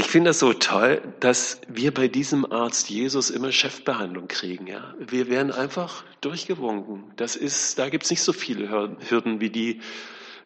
Ich 0.00 0.06
finde 0.06 0.30
das 0.30 0.38
so 0.38 0.54
toll, 0.54 1.02
dass 1.20 1.60
wir 1.68 1.92
bei 1.92 2.08
diesem 2.08 2.50
Arzt 2.50 2.88
Jesus 2.88 3.28
immer 3.28 3.52
Chefbehandlung 3.52 4.28
kriegen. 4.28 4.66
Ja? 4.66 4.94
Wir 4.98 5.28
werden 5.28 5.52
einfach 5.52 6.04
durchgewunken. 6.22 7.12
Das 7.16 7.36
ist, 7.36 7.78
da 7.78 7.90
gibt 7.90 8.04
es 8.04 8.10
nicht 8.10 8.22
so 8.22 8.32
viele 8.32 8.96
Hürden 9.10 9.42
wie 9.42 9.50
die, 9.50 9.82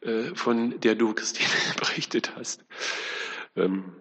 äh, 0.00 0.34
von 0.34 0.80
der 0.80 0.96
du, 0.96 1.14
Christine, 1.14 1.48
berichtet 1.78 2.32
hast. 2.34 2.64
Ähm, 3.54 3.92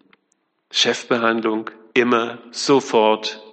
Chefbehandlung 0.72 1.70
immer, 1.94 2.40
sofort, 2.50 3.44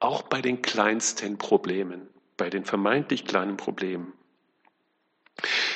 auch 0.00 0.20
bei 0.24 0.42
den 0.42 0.60
kleinsten 0.60 1.38
Problemen, 1.38 2.10
bei 2.36 2.50
den 2.50 2.66
vermeintlich 2.66 3.24
kleinen 3.24 3.56
Problemen. 3.56 4.12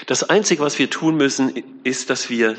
Das 0.05 0.23
Einzige, 0.23 0.63
was 0.63 0.79
wir 0.79 0.91
tun 0.91 1.17
müssen, 1.17 1.81
ist, 1.83 2.11
dass 2.11 2.29
wir 2.29 2.59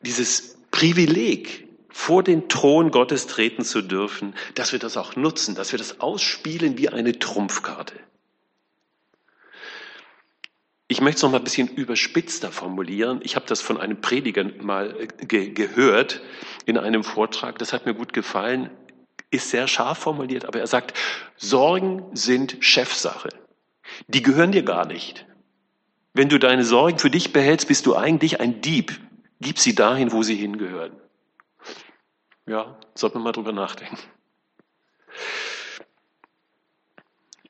dieses 0.00 0.58
Privileg, 0.70 1.65
vor 1.96 2.22
den 2.22 2.50
Thron 2.50 2.90
Gottes 2.90 3.26
treten 3.26 3.64
zu 3.64 3.80
dürfen, 3.80 4.34
dass 4.54 4.70
wir 4.70 4.78
das 4.78 4.98
auch 4.98 5.16
nutzen, 5.16 5.54
dass 5.54 5.72
wir 5.72 5.78
das 5.78 5.98
ausspielen 5.98 6.76
wie 6.76 6.90
eine 6.90 7.18
Trumpfkarte. 7.18 7.94
Ich 10.88 11.00
möchte 11.00 11.16
es 11.16 11.22
noch 11.22 11.30
mal 11.30 11.38
ein 11.38 11.44
bisschen 11.44 11.68
überspitzter 11.68 12.52
formulieren. 12.52 13.20
Ich 13.22 13.34
habe 13.34 13.46
das 13.46 13.62
von 13.62 13.78
einem 13.78 14.02
Prediger 14.02 14.44
mal 14.60 14.94
äh, 15.00 15.06
ge 15.06 15.48
gehört 15.48 16.20
in 16.66 16.76
einem 16.76 17.02
Vortrag. 17.02 17.58
Das 17.58 17.72
hat 17.72 17.86
mir 17.86 17.94
gut 17.94 18.12
gefallen. 18.12 18.68
Ist 19.30 19.48
sehr 19.48 19.66
scharf 19.66 19.98
formuliert, 19.98 20.44
aber 20.44 20.60
er 20.60 20.66
sagt, 20.66 20.92
Sorgen 21.36 22.04
sind 22.12 22.58
Chefsache. 22.60 23.30
Die 24.06 24.22
gehören 24.22 24.52
dir 24.52 24.64
gar 24.64 24.86
nicht. 24.86 25.24
Wenn 26.12 26.28
du 26.28 26.38
deine 26.38 26.64
Sorgen 26.64 26.98
für 26.98 27.10
dich 27.10 27.32
behältst, 27.32 27.66
bist 27.68 27.86
du 27.86 27.96
eigentlich 27.96 28.38
ein 28.38 28.60
Dieb. 28.60 29.00
Gib 29.40 29.58
sie 29.58 29.74
dahin, 29.74 30.12
wo 30.12 30.22
sie 30.22 30.36
hingehören. 30.36 30.92
Ja, 32.48 32.76
sollte 32.94 33.16
man 33.16 33.24
mal 33.24 33.32
drüber 33.32 33.52
nachdenken. 33.52 33.98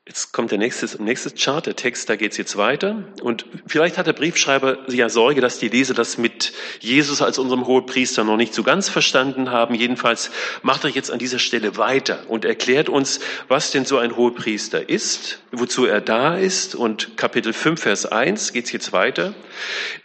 Jetzt 0.06 0.32
kommt 0.32 0.52
der 0.52 0.58
nächste, 0.58 1.02
nächste 1.02 1.30
Chart, 1.32 1.66
der 1.66 1.76
Text, 1.76 2.08
da 2.08 2.16
geht's 2.16 2.38
jetzt 2.38 2.56
weiter. 2.56 3.04
Und 3.22 3.44
vielleicht 3.66 3.98
hat 3.98 4.06
der 4.06 4.14
Briefschreiber 4.14 4.88
ja 4.88 5.10
Sorge, 5.10 5.42
dass 5.42 5.58
die 5.58 5.68
Leser 5.68 5.92
das 5.92 6.16
mit 6.16 6.52
Jesus 6.80 7.20
als 7.20 7.38
unserem 7.38 7.66
Hohepriester 7.66 8.24
noch 8.24 8.36
nicht 8.38 8.54
so 8.54 8.62
ganz 8.62 8.88
verstanden 8.88 9.50
haben. 9.50 9.74
Jedenfalls 9.74 10.30
macht 10.62 10.84
er 10.84 10.90
jetzt 10.90 11.10
an 11.10 11.18
dieser 11.18 11.40
Stelle 11.40 11.76
weiter 11.76 12.20
und 12.28 12.46
erklärt 12.46 12.88
uns, 12.88 13.20
was 13.48 13.72
denn 13.72 13.84
so 13.84 13.98
ein 13.98 14.16
Hohepriester 14.16 14.88
ist, 14.88 15.42
wozu 15.50 15.84
er 15.84 16.00
da 16.00 16.36
ist. 16.36 16.74
Und 16.74 17.18
Kapitel 17.18 17.52
5, 17.52 17.78
Vers 17.78 18.06
1 18.06 18.54
geht's 18.54 18.72
jetzt 18.72 18.92
weiter. 18.92 19.34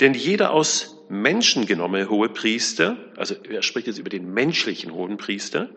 Denn 0.02 0.16
jeder 0.16 0.52
aus 0.52 1.01
Menschen 1.12 1.66
genommene 1.66 2.10
Hohepriester, 2.10 2.96
also 3.18 3.36
er 3.36 3.64
spricht 3.64 3.88
jetzt 3.88 4.00
über 4.00 4.10
den 4.10 4.34
menschlichen 4.34 4.94
Hohenpriester, 4.94 5.70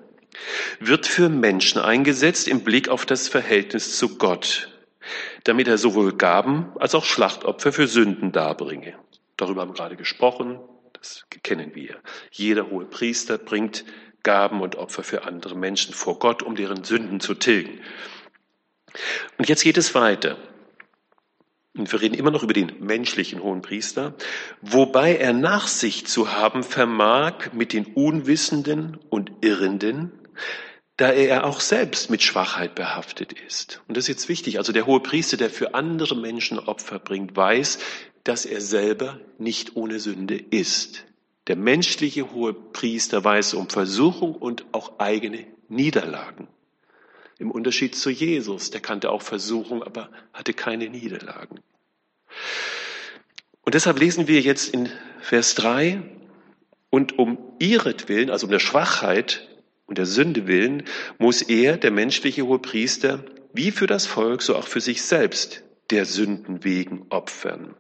wird 0.79 1.07
für 1.07 1.29
Menschen 1.29 1.81
eingesetzt 1.81 2.47
im 2.47 2.61
Blick 2.61 2.89
auf 2.89 3.05
das 3.05 3.27
Verhältnis 3.27 3.99
zu 3.99 4.17
Gott, 4.17 4.71
damit 5.43 5.67
er 5.67 5.77
sowohl 5.77 6.17
Gaben 6.17 6.73
als 6.79 6.95
auch 6.95 7.05
Schlachtopfer 7.05 7.73
für 7.73 7.89
Sünden 7.89 8.31
darbringe. 8.31 8.95
Darüber 9.37 9.63
haben 9.63 9.71
wir 9.71 9.75
gerade 9.75 9.97
gesprochen, 9.97 10.61
das 10.93 11.27
kennen 11.43 11.75
wir. 11.75 11.97
Jeder 12.31 12.71
hohe 12.71 12.85
Priester 12.85 13.37
bringt 13.37 13.85
Gaben 14.23 14.61
und 14.61 14.77
Opfer 14.77 15.03
für 15.03 15.25
andere 15.25 15.57
Menschen 15.57 15.95
vor 15.95 16.21
Gott, 16.21 16.45
um 16.45 16.55
deren 16.55 16.85
Sünden 16.85 17.19
zu 17.19 17.35
tilgen. 17.35 17.81
Und 19.37 19.49
jetzt 19.49 19.65
geht 19.65 19.79
es 19.79 19.97
weiter. 19.97 20.39
Und 21.77 21.91
wir 21.91 22.01
reden 22.01 22.15
immer 22.15 22.31
noch 22.31 22.45
über 22.45 22.53
den 22.53 22.73
menschlichen 22.81 23.43
hohen 23.43 23.61
Priester, 23.61 24.15
wobei 24.61 25.17
er 25.17 25.33
Nachsicht 25.33 26.09
zu 26.09 26.33
haben 26.33 26.63
vermag 26.63 27.53
mit 27.53 27.73
den 27.73 27.85
Unwissenden 27.87 28.97
und 29.11 29.33
Irrenden, 29.41 30.13
da 30.97 31.11
er 31.11 31.45
auch 31.45 31.61
selbst 31.61 32.11
mit 32.11 32.23
Schwachheit 32.23 32.77
behaftet 32.77 33.33
ist. 33.33 33.83
Und 33.89 33.97
das 33.97 34.05
ist 34.05 34.09
jetzt 34.09 34.29
wichtig. 34.29 34.59
Also 34.59 34.73
der 34.73 34.87
hohe 34.87 35.01
Priester, 35.01 35.37
der 35.37 35.51
für 35.51 35.75
andere 35.75 36.17
Menschen 36.17 36.61
Opfer 36.61 37.01
bringt, 37.01 37.35
weiß, 37.35 37.79
dass 38.23 38.47
er 38.47 38.61
selber 38.61 39.19
nicht 39.39 39.75
ohne 39.75 39.99
Sünde 39.99 40.37
ist. 40.37 41.05
Der 41.49 41.57
menschliche 41.57 42.33
hohe 42.33 42.55
Priester 42.55 43.25
weiß 43.25 43.55
um 43.55 43.69
Versuchung 43.69 44.37
und 44.37 44.65
auch 44.73 45.01
eigene 45.01 45.45
Niederlagen. 45.69 46.47
Im 47.39 47.51
Unterschied 47.51 47.97
zu 47.97 48.11
Jesus, 48.11 48.71
der 48.71 48.81
kannte 48.81 49.11
auch 49.11 49.23
Versuchung, 49.23 49.83
aber 49.83 50.11
hatte 50.33 50.55
keine 50.55 50.89
Niederlagen. 50.89 51.61
Und 53.63 53.75
deshalb 53.75 53.99
lesen 53.99 54.29
wir 54.29 54.41
jetzt 54.41 54.73
in 54.73 54.89
Vers 55.21 55.55
3, 55.55 56.03
und 56.95 57.19
um 57.19 57.39
ihretwillen, 57.59 58.31
also 58.31 58.47
um 58.47 58.53
der 58.53 58.61
Schwachheit 58.61 59.49
und 59.87 59.99
der 59.99 60.07
Sünde 60.07 60.47
willen 60.47 60.85
muss 61.19 61.43
er, 61.43 61.77
der 61.77 61.91
menschliche 61.91 62.47
hohe 62.47 62.61
Priester, 62.61 63.25
wie 63.53 63.73
für 63.73 63.89
das 63.89 64.07
Volk, 64.07 64.43
so 64.43 64.55
auch 64.55 64.69
für 64.69 64.81
sich 64.81 65.03
selbst 65.03 65.65
der 65.91 66.05
Sünden 66.05 66.63
wegen 66.63 67.07
opfern. 67.11 67.75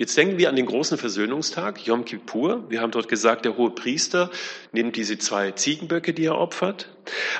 Jetzt 0.00 0.16
denken 0.16 0.38
wir 0.38 0.48
an 0.48 0.56
den 0.56 0.64
großen 0.64 0.96
Versöhnungstag, 0.96 1.86
Yom 1.86 2.06
Kippur. 2.06 2.64
Wir 2.70 2.80
haben 2.80 2.90
dort 2.90 3.06
gesagt, 3.06 3.44
der 3.44 3.58
hohe 3.58 3.68
Priester 3.70 4.30
nimmt 4.72 4.96
diese 4.96 5.18
zwei 5.18 5.50
Ziegenböcke, 5.50 6.14
die 6.14 6.24
er 6.24 6.38
opfert. 6.38 6.88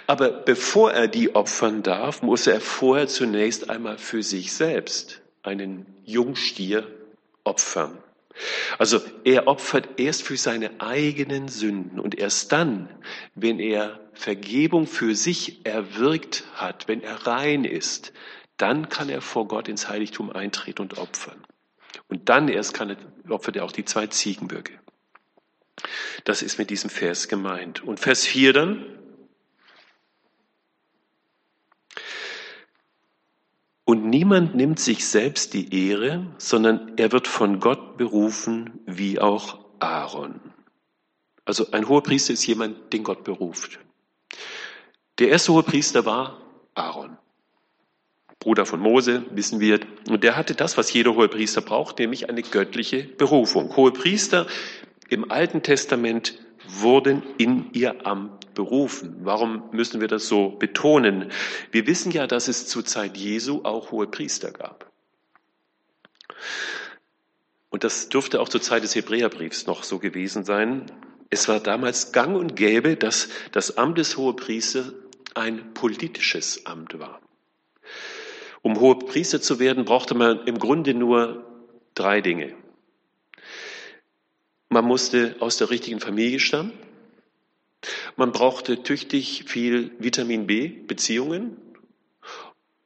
Aber 0.06 0.28
bevor 0.28 0.92
er 0.92 1.08
die 1.08 1.34
opfern 1.34 1.82
darf, 1.82 2.20
muss 2.20 2.46
er 2.46 2.60
vorher 2.60 3.08
zunächst 3.08 3.70
einmal 3.70 3.96
für 3.96 4.22
sich 4.22 4.52
selbst 4.52 5.22
einen 5.42 5.86
Jungstier 6.04 6.86
opfern. 7.44 7.96
Also 8.76 9.00
er 9.24 9.46
opfert 9.46 9.98
erst 9.98 10.22
für 10.22 10.36
seine 10.36 10.82
eigenen 10.82 11.48
Sünden 11.48 11.98
und 11.98 12.18
erst 12.18 12.52
dann, 12.52 12.90
wenn 13.34 13.58
er 13.58 14.00
Vergebung 14.12 14.86
für 14.86 15.14
sich 15.14 15.64
erwirkt 15.64 16.44
hat, 16.56 16.88
wenn 16.88 17.02
er 17.02 17.26
rein 17.26 17.64
ist, 17.64 18.12
dann 18.58 18.90
kann 18.90 19.08
er 19.08 19.22
vor 19.22 19.48
Gott 19.48 19.66
ins 19.66 19.88
Heiligtum 19.88 20.30
eintreten 20.30 20.82
und 20.82 20.98
opfern. 20.98 21.42
Und 22.08 22.28
dann 22.28 22.48
erst 22.48 22.74
kann 22.74 22.90
er, 22.90 22.96
opfert 23.28 23.56
er 23.56 23.64
auch 23.64 23.72
die 23.72 23.84
zwei 23.84 24.06
Ziegenböcke. 24.06 24.78
Das 26.24 26.42
ist 26.42 26.58
mit 26.58 26.70
diesem 26.70 26.90
Vers 26.90 27.28
gemeint. 27.28 27.82
Und 27.82 28.00
Vers 28.00 28.26
4 28.26 28.52
dann. 28.52 28.86
Und 33.84 34.04
niemand 34.06 34.54
nimmt 34.54 34.78
sich 34.78 35.06
selbst 35.06 35.52
die 35.54 35.88
Ehre, 35.88 36.26
sondern 36.38 36.96
er 36.96 37.10
wird 37.10 37.26
von 37.26 37.58
Gott 37.58 37.96
berufen, 37.96 38.80
wie 38.86 39.18
auch 39.18 39.58
Aaron. 39.80 40.40
Also 41.44 41.72
ein 41.72 41.88
hoher 41.88 42.02
Priester 42.02 42.34
ist 42.34 42.46
jemand, 42.46 42.92
den 42.92 43.02
Gott 43.02 43.24
beruft. 43.24 43.80
Der 45.18 45.30
erste 45.30 45.52
hohe 45.52 45.64
Priester 45.64 46.06
war 46.06 46.40
Aaron. 46.74 47.18
Bruder 48.40 48.64
von 48.64 48.80
Mose, 48.80 49.22
wissen 49.32 49.60
wir. 49.60 49.80
Und 50.08 50.24
der 50.24 50.34
hatte 50.34 50.54
das, 50.54 50.78
was 50.78 50.92
jeder 50.92 51.14
hohe 51.14 51.28
Priester 51.28 51.60
braucht, 51.60 51.98
nämlich 51.98 52.30
eine 52.30 52.42
göttliche 52.42 53.02
Berufung. 53.02 53.76
Hohe 53.76 53.92
Priester 53.92 54.46
im 55.10 55.30
Alten 55.30 55.62
Testament 55.62 56.38
wurden 56.66 57.22
in 57.36 57.70
ihr 57.72 58.06
Amt 58.06 58.54
berufen. 58.54 59.16
Warum 59.24 59.64
müssen 59.72 60.00
wir 60.00 60.08
das 60.08 60.26
so 60.26 60.50
betonen? 60.50 61.30
Wir 61.70 61.86
wissen 61.86 62.12
ja, 62.12 62.26
dass 62.26 62.48
es 62.48 62.66
zur 62.66 62.84
Zeit 62.84 63.18
Jesu 63.18 63.60
auch 63.64 63.90
hohe 63.90 64.06
Priester 64.06 64.52
gab. 64.52 64.90
Und 67.68 67.84
das 67.84 68.08
dürfte 68.08 68.40
auch 68.40 68.48
zur 68.48 68.62
Zeit 68.62 68.82
des 68.82 68.94
Hebräerbriefs 68.94 69.66
noch 69.66 69.84
so 69.84 69.98
gewesen 69.98 70.44
sein. 70.44 70.86
Es 71.28 71.46
war 71.46 71.60
damals 71.60 72.12
gang 72.12 72.36
und 72.36 72.56
gäbe, 72.56 72.96
dass 72.96 73.28
das 73.52 73.76
Amt 73.76 73.98
des 73.98 74.16
Hohepriesters 74.16 74.94
ein 75.34 75.74
politisches 75.74 76.64
Amt 76.64 76.98
war. 76.98 77.20
Um 78.62 78.78
hohe 78.80 78.98
Priester 78.98 79.40
zu 79.40 79.58
werden, 79.58 79.84
brauchte 79.84 80.14
man 80.14 80.46
im 80.46 80.58
Grunde 80.58 80.94
nur 80.94 81.44
drei 81.94 82.20
Dinge. 82.20 82.54
Man 84.68 84.84
musste 84.84 85.36
aus 85.40 85.56
der 85.56 85.70
richtigen 85.70 86.00
Familie 86.00 86.38
stammen. 86.38 86.72
Man 88.16 88.32
brauchte 88.32 88.82
tüchtig 88.82 89.44
viel 89.46 89.90
Vitamin 89.98 90.46
B, 90.46 90.68
Beziehungen. 90.68 91.56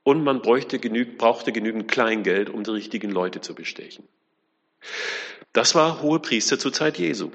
Und 0.02 0.22
man 0.22 0.42
genüg, 0.42 1.18
brauchte 1.18 1.52
genügend 1.52 1.88
Kleingeld, 1.88 2.50
um 2.50 2.62
die 2.62 2.70
richtigen 2.70 3.10
Leute 3.10 3.40
zu 3.40 3.54
bestechen. 3.54 4.06
Das 5.52 5.74
war 5.74 6.02
hohe 6.02 6.20
Priester 6.20 6.58
zur 6.58 6.72
Zeit 6.72 6.98
Jesu. 6.98 7.30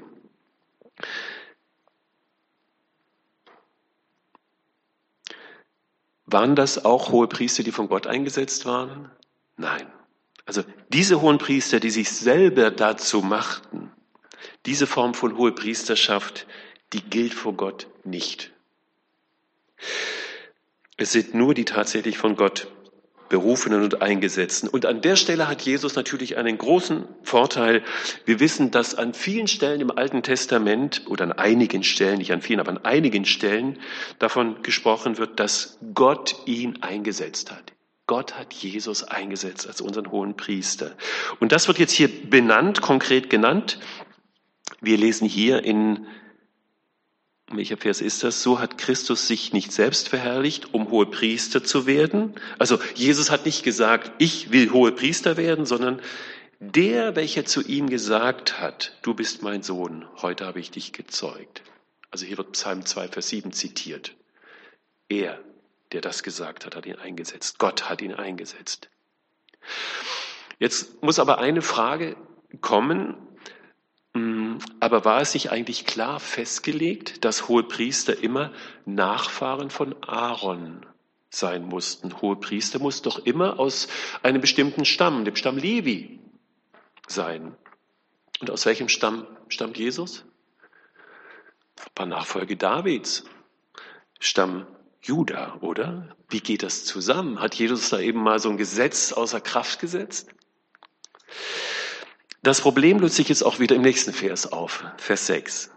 Waren 6.32 6.54
das 6.54 6.84
auch 6.84 7.10
hohe 7.10 7.26
Priester, 7.26 7.62
die 7.62 7.72
von 7.72 7.88
Gott 7.88 8.06
eingesetzt 8.06 8.64
waren? 8.64 9.10
Nein. 9.56 9.86
Also 10.46 10.62
diese 10.88 11.20
hohen 11.20 11.38
Priester, 11.38 11.80
die 11.80 11.90
sich 11.90 12.10
selber 12.10 12.70
dazu 12.70 13.20
machten, 13.20 13.90
diese 14.66 14.86
Form 14.86 15.14
von 15.14 15.36
hohe 15.36 15.52
Priesterschaft, 15.52 16.46
die 16.92 17.02
gilt 17.02 17.34
vor 17.34 17.54
Gott 17.54 17.88
nicht. 18.04 18.52
Es 20.96 21.12
sind 21.12 21.34
nur 21.34 21.54
die 21.54 21.64
tatsächlich 21.64 22.18
von 22.18 22.36
Gott 22.36 22.68
Berufenen 23.30 23.82
und 23.82 24.02
Eingesetzten. 24.02 24.68
Und 24.68 24.84
an 24.84 25.00
der 25.00 25.16
Stelle 25.16 25.48
hat 25.48 25.62
Jesus 25.62 25.94
natürlich 25.94 26.36
einen 26.36 26.58
großen 26.58 27.04
Vorteil. 27.22 27.82
Wir 28.26 28.40
wissen, 28.40 28.70
dass 28.70 28.94
an 28.94 29.14
vielen 29.14 29.46
Stellen 29.46 29.80
im 29.80 29.90
Alten 29.90 30.22
Testament 30.22 31.04
oder 31.06 31.24
an 31.24 31.32
einigen 31.32 31.82
Stellen, 31.82 32.18
nicht 32.18 32.32
an 32.32 32.42
vielen, 32.42 32.60
aber 32.60 32.72
an 32.72 32.84
einigen 32.84 33.24
Stellen 33.24 33.78
davon 34.18 34.62
gesprochen 34.62 35.16
wird, 35.16 35.40
dass 35.40 35.78
Gott 35.94 36.36
ihn 36.44 36.82
eingesetzt 36.82 37.50
hat. 37.50 37.72
Gott 38.06 38.36
hat 38.36 38.52
Jesus 38.52 39.04
eingesetzt 39.04 39.68
als 39.68 39.80
unseren 39.80 40.10
hohen 40.10 40.36
Priester. 40.36 40.96
Und 41.38 41.52
das 41.52 41.68
wird 41.68 41.78
jetzt 41.78 41.92
hier 41.92 42.08
benannt, 42.08 42.82
konkret 42.82 43.30
genannt. 43.30 43.78
Wir 44.80 44.98
lesen 44.98 45.28
hier 45.28 45.64
in 45.64 46.06
welcher 47.56 47.76
Vers 47.76 48.00
ist 48.00 48.22
das? 48.22 48.42
So 48.42 48.60
hat 48.60 48.78
Christus 48.78 49.26
sich 49.26 49.52
nicht 49.52 49.72
selbst 49.72 50.08
verherrlicht, 50.08 50.72
um 50.72 50.90
hohe 50.90 51.06
Priester 51.06 51.64
zu 51.64 51.86
werden. 51.86 52.34
Also 52.58 52.78
Jesus 52.94 53.30
hat 53.30 53.46
nicht 53.46 53.62
gesagt, 53.62 54.12
ich 54.18 54.52
will 54.52 54.72
hohe 54.72 54.92
Priester 54.92 55.36
werden, 55.36 55.66
sondern 55.66 56.00
der, 56.60 57.16
welcher 57.16 57.44
zu 57.44 57.62
ihm 57.62 57.88
gesagt 57.88 58.60
hat, 58.60 58.98
du 59.02 59.14
bist 59.14 59.42
mein 59.42 59.62
Sohn, 59.62 60.06
heute 60.20 60.46
habe 60.46 60.60
ich 60.60 60.70
dich 60.70 60.92
gezeugt. 60.92 61.62
Also 62.10 62.26
hier 62.26 62.38
wird 62.38 62.52
Psalm 62.52 62.84
2, 62.84 63.08
Vers 63.08 63.28
7 63.28 63.52
zitiert. 63.52 64.14
Er, 65.08 65.40
der 65.92 66.00
das 66.00 66.22
gesagt 66.22 66.66
hat, 66.66 66.76
hat 66.76 66.86
ihn 66.86 66.96
eingesetzt. 66.96 67.58
Gott 67.58 67.88
hat 67.88 68.02
ihn 68.02 68.14
eingesetzt. 68.14 68.90
Jetzt 70.58 71.02
muss 71.02 71.18
aber 71.18 71.38
eine 71.38 71.62
Frage 71.62 72.16
kommen, 72.60 73.16
Mm, 73.16 73.29
aber 74.80 75.04
war 75.04 75.20
es 75.20 75.34
nicht 75.34 75.50
eigentlich 75.50 75.86
klar 75.86 76.20
festgelegt, 76.20 77.24
dass 77.24 77.48
hohe 77.48 77.62
Priester 77.62 78.22
immer 78.22 78.52
Nachfahren 78.84 79.70
von 79.70 79.94
Aaron 80.02 80.86
sein 81.30 81.64
mussten? 81.64 82.20
Hohe 82.20 82.36
Priester 82.36 82.78
mussten 82.78 83.04
doch 83.04 83.18
immer 83.18 83.58
aus 83.58 83.88
einem 84.22 84.40
bestimmten 84.40 84.84
Stamm, 84.84 85.24
dem 85.24 85.36
Stamm 85.36 85.56
Levi, 85.56 86.18
sein. 87.06 87.56
Und 88.40 88.50
aus 88.50 88.66
welchem 88.66 88.88
Stamm 88.88 89.26
stammt 89.48 89.76
Jesus? 89.76 90.24
War 91.94 92.06
Nachfolge 92.06 92.56
Davids. 92.56 93.24
Stamm 94.18 94.66
Juda, 95.02 95.58
oder? 95.60 96.14
Wie 96.28 96.40
geht 96.40 96.62
das 96.62 96.84
zusammen? 96.84 97.40
Hat 97.40 97.54
Jesus 97.54 97.90
da 97.90 97.98
eben 97.98 98.22
mal 98.22 98.38
so 98.38 98.50
ein 98.50 98.56
Gesetz 98.56 99.12
außer 99.12 99.40
Kraft 99.40 99.80
gesetzt? 99.80 100.30
Das 102.42 102.60
Problem 102.60 103.00
löst 103.00 103.16
sich 103.16 103.28
jetzt 103.28 103.42
auch 103.42 103.58
wieder 103.58 103.76
im 103.76 103.82
nächsten 103.82 104.12
Vers 104.12 104.50
auf, 104.50 104.84
Vers 104.96 105.26
6. 105.26 105.70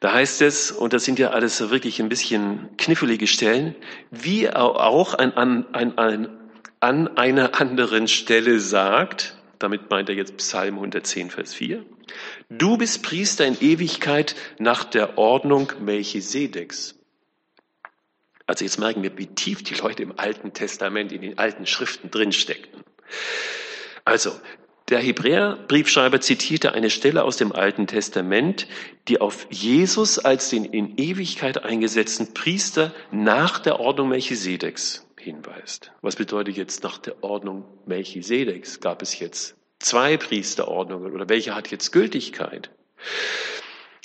Da 0.00 0.12
heißt 0.12 0.42
es, 0.42 0.70
und 0.70 0.92
das 0.92 1.04
sind 1.04 1.18
ja 1.18 1.30
alles 1.30 1.70
wirklich 1.70 2.00
ein 2.00 2.08
bisschen 2.08 2.68
knifflige 2.76 3.26
Stellen, 3.26 3.74
wie 4.10 4.50
auch 4.50 5.14
an, 5.14 5.32
an, 5.32 5.66
an, 5.72 6.38
an 6.80 7.16
einer 7.16 7.60
anderen 7.60 8.08
Stelle 8.08 8.60
sagt, 8.60 9.36
damit 9.58 9.90
meint 9.90 10.08
er 10.08 10.14
jetzt 10.14 10.36
Psalm 10.38 10.74
110, 10.76 11.30
Vers 11.30 11.54
4, 11.54 11.84
du 12.48 12.76
bist 12.76 13.02
Priester 13.02 13.46
in 13.46 13.58
Ewigkeit 13.60 14.34
nach 14.58 14.84
der 14.84 15.18
Ordnung 15.18 15.72
Melchisedeks. 15.80 16.96
Also 18.46 18.64
jetzt 18.64 18.78
merken 18.78 19.02
wir, 19.02 19.16
wie 19.16 19.26
tief 19.26 19.62
die 19.62 19.74
Leute 19.74 20.02
im 20.02 20.18
Alten 20.18 20.52
Testament, 20.52 21.12
in 21.12 21.22
den 21.22 21.38
alten 21.38 21.66
Schriften 21.66 22.10
drinsteckten. 22.10 22.82
Also, 24.04 24.40
der 24.90 24.98
Hebräerbriefschreiber 25.00 26.20
zitierte 26.20 26.72
eine 26.72 26.90
Stelle 26.90 27.24
aus 27.24 27.36
dem 27.36 27.52
Alten 27.52 27.86
Testament, 27.86 28.66
die 29.08 29.20
auf 29.20 29.46
Jesus 29.50 30.18
als 30.18 30.50
den 30.50 30.64
in 30.64 30.98
Ewigkeit 30.98 31.64
eingesetzten 31.64 32.34
Priester 32.34 32.92
nach 33.10 33.60
der 33.60 33.80
Ordnung 33.80 34.08
Melchisedeks 34.08 35.06
hinweist. 35.18 35.92
Was 36.02 36.16
bedeutet 36.16 36.56
jetzt 36.56 36.82
nach 36.82 36.98
der 36.98 37.22
Ordnung 37.22 37.64
Melchisedeks? 37.86 38.80
Gab 38.80 39.02
es 39.02 39.18
jetzt 39.18 39.56
zwei 39.78 40.16
Priesterordnungen 40.16 41.12
oder 41.12 41.28
welche 41.28 41.54
hat 41.54 41.70
jetzt 41.70 41.92
Gültigkeit? 41.92 42.70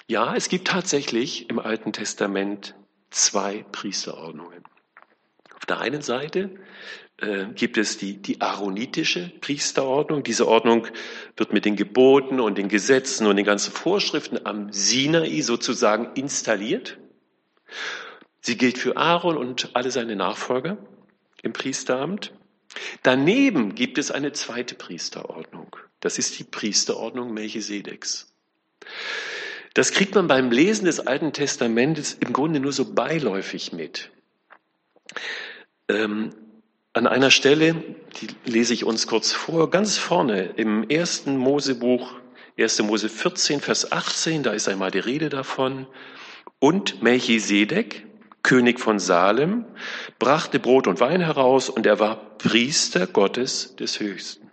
Ja, 0.07 0.35
es 0.35 0.49
gibt 0.49 0.67
tatsächlich 0.67 1.49
im 1.49 1.57
Alten 1.57 1.93
Testament 1.93 2.75
zwei 3.09 3.65
Priesterordnungen. 3.71 4.63
Auf 5.65 5.77
der 5.77 5.79
einen 5.79 6.03
Seite 6.03 6.51
äh, 7.17 7.47
gibt 7.55 7.79
es 7.79 7.97
die, 7.97 8.17
die 8.17 8.39
aaronitische 8.39 9.31
Priesterordnung. 9.41 10.21
Diese 10.21 10.47
Ordnung 10.47 10.85
wird 11.37 11.53
mit 11.53 11.65
den 11.65 11.75
Geboten 11.75 12.39
und 12.39 12.59
den 12.59 12.69
Gesetzen 12.69 13.25
und 13.25 13.35
den 13.35 13.45
ganzen 13.45 13.73
Vorschriften 13.73 14.45
am 14.45 14.71
Sinai 14.71 15.41
sozusagen 15.41 16.11
installiert. 16.13 16.99
Sie 18.41 18.57
gilt 18.59 18.77
für 18.77 18.95
Aaron 18.95 19.37
und 19.37 19.71
alle 19.73 19.89
seine 19.89 20.15
Nachfolger 20.15 20.77
im 21.41 21.51
Priesteramt. 21.51 22.31
Daneben 23.01 23.73
gibt 23.73 23.97
es 23.97 24.11
eine 24.11 24.33
zweite 24.33 24.75
Priesterordnung. 24.75 25.75
Das 25.99 26.19
ist 26.19 26.37
die 26.37 26.43
Priesterordnung 26.43 27.33
Melchisedeks. 27.33 28.31
Das 29.73 29.93
kriegt 29.93 30.13
man 30.13 30.27
beim 30.27 30.51
Lesen 30.51 30.85
des 30.85 30.99
Alten 30.99 31.33
Testamentes 31.33 32.13
im 32.13 32.33
Grunde 32.33 32.59
nur 32.59 32.71
so 32.71 32.93
beiläufig 32.93 33.73
mit. 33.73 34.11
Ähm, 35.89 36.31
an 36.93 37.07
einer 37.07 37.31
Stelle, 37.31 37.83
die 38.21 38.27
lese 38.49 38.73
ich 38.73 38.85
uns 38.85 39.07
kurz 39.07 39.33
vor, 39.33 39.69
ganz 39.69 39.97
vorne 39.97 40.53
im 40.55 40.89
ersten 40.89 41.37
Mosebuch, 41.37 42.13
1. 42.57 42.83
Mose 42.83 43.09
14, 43.09 43.59
Vers 43.59 43.91
18, 43.91 44.43
da 44.43 44.53
ist 44.53 44.69
einmal 44.69 44.91
die 44.91 44.99
Rede 44.99 45.27
davon. 45.27 45.87
Und 46.59 47.03
Melchisedek, 47.03 48.05
König 48.43 48.79
von 48.79 48.99
Salem, 48.99 49.65
brachte 50.19 50.59
Brot 50.59 50.87
und 50.87 51.01
Wein 51.01 51.19
heraus 51.19 51.69
und 51.69 51.85
er 51.85 51.99
war 51.99 52.37
Priester 52.37 53.07
Gottes 53.07 53.75
des 53.75 53.99
Höchsten. 53.99 54.45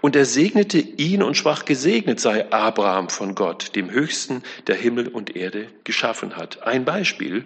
Und 0.00 0.16
er 0.16 0.24
segnete 0.24 0.78
ihn 0.78 1.22
und 1.22 1.36
sprach, 1.36 1.64
gesegnet 1.64 2.20
sei 2.20 2.50
Abraham 2.52 3.08
von 3.08 3.34
Gott, 3.34 3.76
dem 3.76 3.90
Höchsten, 3.90 4.42
der 4.66 4.76
Himmel 4.76 5.08
und 5.08 5.36
Erde 5.36 5.68
geschaffen 5.84 6.36
hat. 6.36 6.62
Ein 6.62 6.84
Beispiel. 6.84 7.44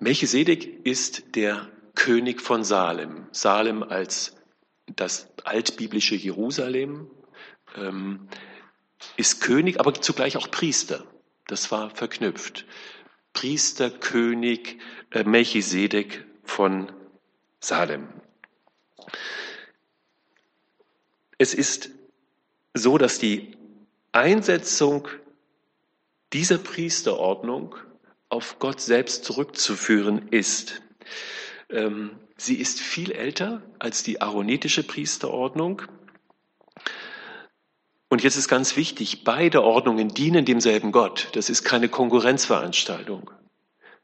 Melchisedek 0.00 0.86
ist 0.86 1.36
der 1.36 1.68
König 1.94 2.40
von 2.40 2.64
Salem. 2.64 3.26
Salem 3.32 3.82
als 3.82 4.34
das 4.86 5.28
altbiblische 5.44 6.14
Jerusalem 6.14 7.10
ähm, 7.76 8.26
ist 9.18 9.42
König, 9.42 9.78
aber 9.78 9.92
zugleich 9.92 10.38
auch 10.38 10.50
Priester. 10.50 11.04
Das 11.46 11.70
war 11.70 11.90
verknüpft. 11.90 12.64
Priester, 13.34 13.90
König 13.90 14.80
äh, 15.10 15.22
Melchisedek 15.22 16.24
von 16.44 16.90
Salem. 17.60 18.08
Es 21.36 21.52
ist 21.52 21.90
so, 22.72 22.96
dass 22.96 23.18
die 23.18 23.54
Einsetzung 24.12 25.08
dieser 26.32 26.56
Priesterordnung 26.56 27.74
auf 28.30 28.58
Gott 28.58 28.80
selbst 28.80 29.24
zurückzuführen 29.24 30.28
ist. 30.30 30.80
Ähm, 31.68 32.12
sie 32.36 32.54
ist 32.54 32.80
viel 32.80 33.12
älter 33.12 33.62
als 33.78 34.02
die 34.02 34.20
aaronitische 34.20 34.82
Priesterordnung. 34.82 35.82
Und 38.08 38.22
jetzt 38.22 38.36
ist 38.36 38.48
ganz 38.48 38.76
wichtig, 38.76 39.24
beide 39.24 39.62
Ordnungen 39.62 40.08
dienen 40.08 40.44
demselben 40.44 40.90
Gott. 40.90 41.28
Das 41.32 41.50
ist 41.50 41.62
keine 41.62 41.88
Konkurrenzveranstaltung, 41.88 43.30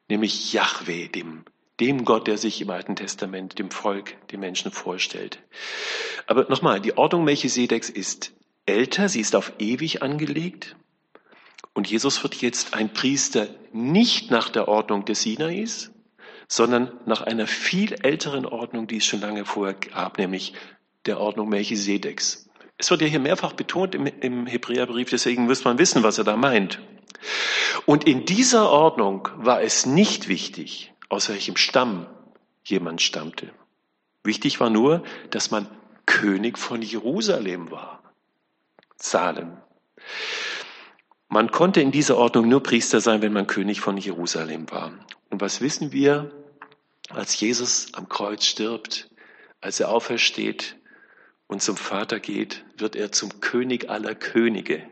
nämlich 0.09 0.53
Yahweh, 0.53 1.09
dem, 1.09 1.45
dem 1.81 2.05
Gott, 2.05 2.29
der 2.29 2.39
sich 2.39 2.61
im 2.61 2.71
Alten 2.71 2.95
Testament 2.95 3.59
dem 3.59 3.71
Volk, 3.71 4.15
dem 4.29 4.41
Menschen 4.41 4.71
vorstellt. 4.71 5.41
Aber 6.27 6.47
nochmal, 6.49 6.81
die 6.81 6.97
Ordnung 6.97 7.25
Melchisedeks 7.25 7.91
ist 7.91 8.33
älter, 8.65 9.09
sie 9.09 9.21
ist 9.21 9.35
auf 9.35 9.53
ewig 9.59 10.03
angelegt. 10.03 10.77
Und 11.77 11.91
Jesus 11.91 12.23
wird 12.23 12.37
jetzt 12.37 12.73
ein 12.73 12.91
Priester 12.91 13.49
nicht 13.71 14.31
nach 14.31 14.49
der 14.49 14.67
Ordnung 14.67 15.05
des 15.05 15.21
Sinais, 15.21 15.91
sondern 16.49 16.99
nach 17.05 17.21
einer 17.21 17.47
viel 17.47 17.93
älteren 18.03 18.47
Ordnung, 18.47 18.87
die 18.87 18.97
es 18.97 19.05
schon 19.05 19.21
lange 19.21 19.45
vorher 19.45 19.75
gab, 19.75 20.17
nämlich 20.17 20.55
der 21.05 21.21
Ordnung 21.21 21.51
Melchisedeks. 21.51 22.49
Es 22.79 22.91
wird 22.91 23.03
ja 23.03 23.07
hier 23.07 23.21
mehrfach 23.21 23.53
betont 23.53 23.95
im, 23.95 24.07
im 24.07 24.47
Hebräerbrief, 24.47 25.11
deswegen 25.11 25.45
muss 25.45 25.65
man 25.65 25.79
wissen, 25.79 26.03
was 26.03 26.17
er 26.17 26.25
da 26.25 26.39
meint. 26.39 26.81
Und 27.85 28.05
in 28.05 28.25
dieser 28.25 28.71
Ordnung 28.71 29.29
war 29.37 29.61
es 29.61 29.85
nicht 29.85 30.29
wichtig, 30.29 30.95
aus 31.11 31.29
welchem 31.29 31.59
Stamm 31.59 32.07
jemand 32.65 33.03
stammte. 33.03 33.51
Wichtig 34.25 34.61
war 34.61 34.71
nur, 34.71 35.05
dass 35.29 35.51
man 35.51 35.69
König 36.07 36.57
von 36.57 36.81
Jerusalem 36.81 37.71
war. 37.71 38.03
Salem. 38.97 39.59
Man 41.29 41.51
konnte 41.51 41.81
in 41.81 41.91
dieser 41.91 42.17
Ordnung 42.17 42.49
nur 42.49 42.63
Priester 42.63 43.01
sein, 43.01 43.23
wenn 43.23 43.33
man 43.33 43.47
König 43.47 43.81
von 43.81 43.97
Jerusalem 43.97 44.71
war. 44.71 44.93
Und 45.31 45.41
was 45.41 45.61
wissen 45.61 45.93
wir, 45.93 46.31
als 47.11 47.39
Jesus 47.39 47.89
am 47.95 48.09
Kreuz 48.09 48.45
stirbt, 48.45 49.11
als 49.61 49.81
er 49.81 49.91
aufersteht, 49.91 50.77
und 51.49 51.63
zum 51.63 51.77
Vater 51.77 52.21
geht, 52.21 52.65
wird 52.77 52.97
er 52.97 53.13
zum 53.13 53.41
König 53.41 53.89
aller 53.89 54.15
Könige. 54.15 54.83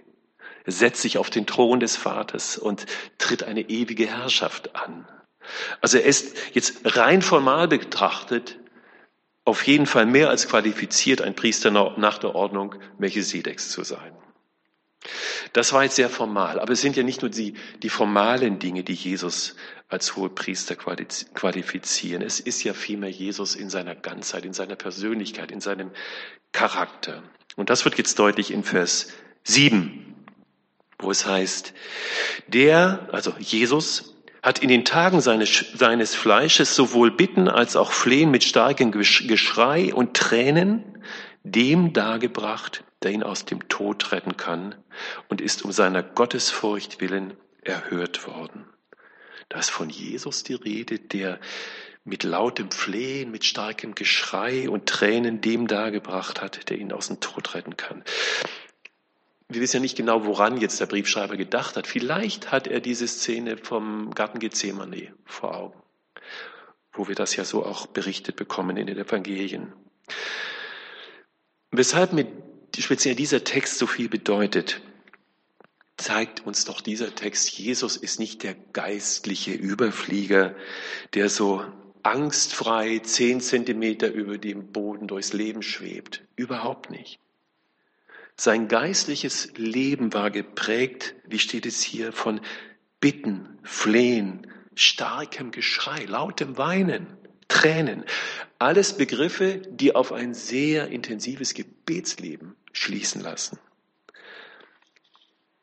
Er 0.65 0.73
setzt 0.73 1.03
sich 1.03 1.19
auf 1.19 1.31
den 1.31 1.47
Thron 1.47 1.81
des 1.81 1.97
Vaters 1.97 2.57
und 2.57 2.87
tritt 3.19 3.43
eine 3.43 3.69
ewige 3.69 4.07
Herrschaft 4.07 4.77
an. 4.77 5.07
Also 5.81 5.99
er 5.99 6.05
ist 6.05 6.37
jetzt 6.55 6.97
rein 6.97 7.23
formal 7.23 7.69
betrachtet 7.69 8.59
auf 9.45 9.67
jeden 9.67 9.87
Fall 9.87 10.07
mehr 10.07 10.31
als 10.31 10.49
qualifiziert, 10.49 11.21
ein 11.21 11.35
Priester 11.35 11.71
nach 11.71 12.19
der 12.19 12.35
Ordnung 12.35 12.77
Melchisedeks 12.99 13.71
zu 13.71 13.85
sein. 13.85 14.17
Das 15.53 15.73
war 15.73 15.85
jetzt 15.85 15.97
sehr 15.97 16.09
formal, 16.09 16.59
aber 16.59 16.73
es 16.73 16.81
sind 16.81 16.97
ja 16.97 17.03
nicht 17.03 17.23
nur 17.23 17.31
die, 17.31 17.55
die 17.83 17.89
formalen 17.91 18.59
Dinge, 18.59 18.85
die 18.85 18.95
Jesus 18.95 19.55
als 19.89 20.17
Hohepriester 20.17 20.77
qualifizieren. 20.77 22.23
Es 22.23 22.41
ist 22.41 22.65
ja 22.65 22.73
vielmehr 22.73 23.11
Jesus 23.11 23.55
in 23.55 23.71
seiner 23.71 23.95
Ganzheit, 23.95 24.45
in 24.45 24.55
seiner 24.55 24.77
Persönlichkeit, 24.77 25.53
in 25.53 25.61
seinem 25.61 25.91
Charakter. 26.53 27.23
Und 27.57 27.71
das 27.71 27.85
wird 27.85 27.99
jetzt 27.99 28.19
deutlich 28.19 28.51
in 28.51 28.65
Vers 28.65 29.09
7, 29.45 30.15
wo 30.99 31.11
es 31.11 31.27
heißt, 31.27 31.75
der, 32.49 33.09
also 33.13 33.35
Jesus, 33.39 34.15
hat 34.43 34.59
in 34.59 34.69
den 34.69 34.85
Tagen 34.85 35.21
seines, 35.21 35.65
seines 35.75 36.15
Fleisches 36.15 36.75
sowohl 36.75 37.11
Bitten 37.11 37.49
als 37.49 37.77
auch 37.77 37.93
Flehen 37.93 38.31
mit 38.31 38.45
starkem 38.45 38.91
Geschrei 38.93 39.95
und 39.95 40.15
Tränen 40.15 40.85
dem 41.45 41.93
dargebracht, 41.93 42.85
der 43.05 43.13
ihn 43.13 43.23
aus 43.23 43.45
dem 43.45 43.69
Tod 43.69 44.13
retten 44.13 44.37
kann 44.37 44.75
und 45.29 45.41
ist 45.41 45.65
um 45.65 45.73
seiner 45.73 46.03
Gottesfurcht 46.03 47.01
willen 47.01 47.37
erhört 47.63 48.27
worden. 48.27 48.67
Da 49.49 49.59
ist 49.59 49.71
von 49.71 49.91
Jesus 49.91 50.43
die 50.43 50.55
Rede, 50.55 50.99
der 50.99 51.39
mit 52.05 52.23
lautem 52.23 52.71
Flehen, 52.71 53.31
mit 53.31 53.45
starkem 53.45 53.95
Geschrei 53.95 54.69
und 54.69 54.87
Tränen 54.87 55.41
dem 55.41 55.67
dargebracht 55.67 56.41
hat, 56.43 56.69
der 56.71 56.79
ihn 56.79 56.93
aus 56.93 57.09
dem 57.09 57.21
Tod 57.21 57.55
retten 57.55 57.77
kann. 57.77 58.03
Wir 59.49 59.61
wissen 59.61 59.77
ja 59.77 59.81
nicht 59.81 59.97
genau, 59.97 60.25
woran 60.25 60.57
jetzt 60.57 60.81
der 60.81 60.87
Briefschreiber 60.87 61.37
gedacht 61.37 61.77
hat. 61.77 61.87
Vielleicht 61.87 62.51
hat 62.51 62.67
er 62.67 62.81
diese 62.81 63.07
Szene 63.07 63.57
vom 63.59 64.11
Garten 64.15 64.39
Gethsemane 64.39 65.15
vor 65.25 65.55
Augen, 65.55 65.83
wo 66.93 67.09
wir 67.09 67.15
das 67.15 67.37
ja 67.37 67.45
so 67.45 67.65
auch 67.65 67.87
berichtet 67.87 68.37
bekommen 68.37 68.77
in 68.77 68.87
den 68.87 68.99
Evangelien. 68.99 69.73
Weshalb 71.71 72.13
mir 72.13 72.27
speziell 72.83 73.15
dieser 73.15 73.45
Text 73.45 73.79
so 73.79 73.87
viel 73.87 74.09
bedeutet, 74.09 74.81
zeigt 75.97 76.45
uns 76.47 76.65
doch 76.65 76.81
dieser 76.81 77.15
Text, 77.15 77.51
Jesus 77.51 77.97
ist 77.97 78.19
nicht 78.19 78.43
der 78.43 78.55
geistliche 78.55 79.53
Überflieger, 79.53 80.55
der 81.15 81.29
so 81.29 81.65
angstfrei 82.03 82.99
zehn 82.99 83.41
Zentimeter 83.41 84.13
über 84.13 84.39
dem 84.39 84.73
Boden 84.73 85.07
durchs 85.07 85.33
Leben 85.33 85.63
schwebt. 85.63 86.23
Überhaupt 86.37 86.91
nicht. 86.91 87.19
Sein 88.37 88.69
geistliches 88.69 89.53
Leben 89.57 90.13
war 90.13 90.31
geprägt, 90.31 91.15
wie 91.27 91.39
steht 91.39 91.67
es 91.67 91.81
hier, 91.83 92.13
von 92.13 92.41
Bitten, 93.01 93.59
Flehen, 93.63 94.47
starkem 94.75 95.53
Geschrei, 95.53 96.05
lautem 96.05 96.59
Weinen, 96.59 97.07
Tränen. 97.47 98.05
Alles 98.59 98.97
Begriffe, 98.97 99.63
die 99.71 99.95
auf 99.95 100.13
ein 100.13 100.35
sehr 100.35 100.89
intensives 100.89 101.55
Gebetsleben 101.55 102.57
schließen 102.75 103.23
lassen. 103.23 103.59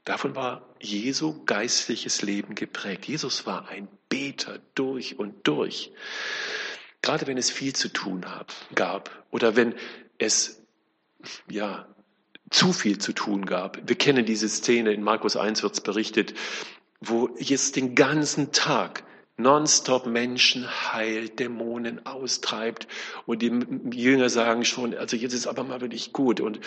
Davon 0.04 0.36
war 0.36 0.68
Jesu 0.80 1.44
geistliches 1.46 2.24
Leben 2.24 2.56
geprägt. 2.56 3.06
Jesus 3.06 3.46
war 3.46 3.68
ein 3.70 3.88
Beter 4.10 4.60
durch 4.74 5.20
und 5.20 5.48
durch. 5.48 5.92
Gerade 7.04 7.28
wenn 7.28 7.38
es 7.38 7.52
viel 7.52 7.74
zu 7.74 7.90
tun 7.90 8.26
gab 8.74 9.26
oder 9.30 9.56
wenn 9.56 9.76
es 10.18 10.64
ja 11.48 11.88
zu 12.50 12.74
viel 12.74 12.98
zu 12.98 13.14
tun 13.14 13.46
gab. 13.46 13.88
Wir 13.88 13.96
kennen 13.96 14.26
diese 14.26 14.50
Szene, 14.50 14.92
in 14.92 15.04
Markus 15.04 15.38
1 15.38 15.64
wird 15.64 15.74
es 15.74 15.82
berichtet, 15.82 16.34
wo 17.00 17.30
Jesus 17.40 17.72
den 17.72 17.96
ganzen 17.96 18.52
Tag 18.52 19.04
nonstop 19.42 20.06
Menschen 20.06 20.68
heilt, 20.94 21.40
Dämonen 21.40 22.06
austreibt 22.06 22.88
und 23.26 23.42
die 23.42 23.50
Jünger 23.94 24.30
sagen 24.30 24.66
schon, 24.66 24.96
also 24.96 25.18
jetzt 25.18 25.34
ist 25.34 25.48
aber 25.48 25.64
mal 25.64 25.82
wirklich 25.82 26.14
gut 26.14 26.40
und 26.40 26.60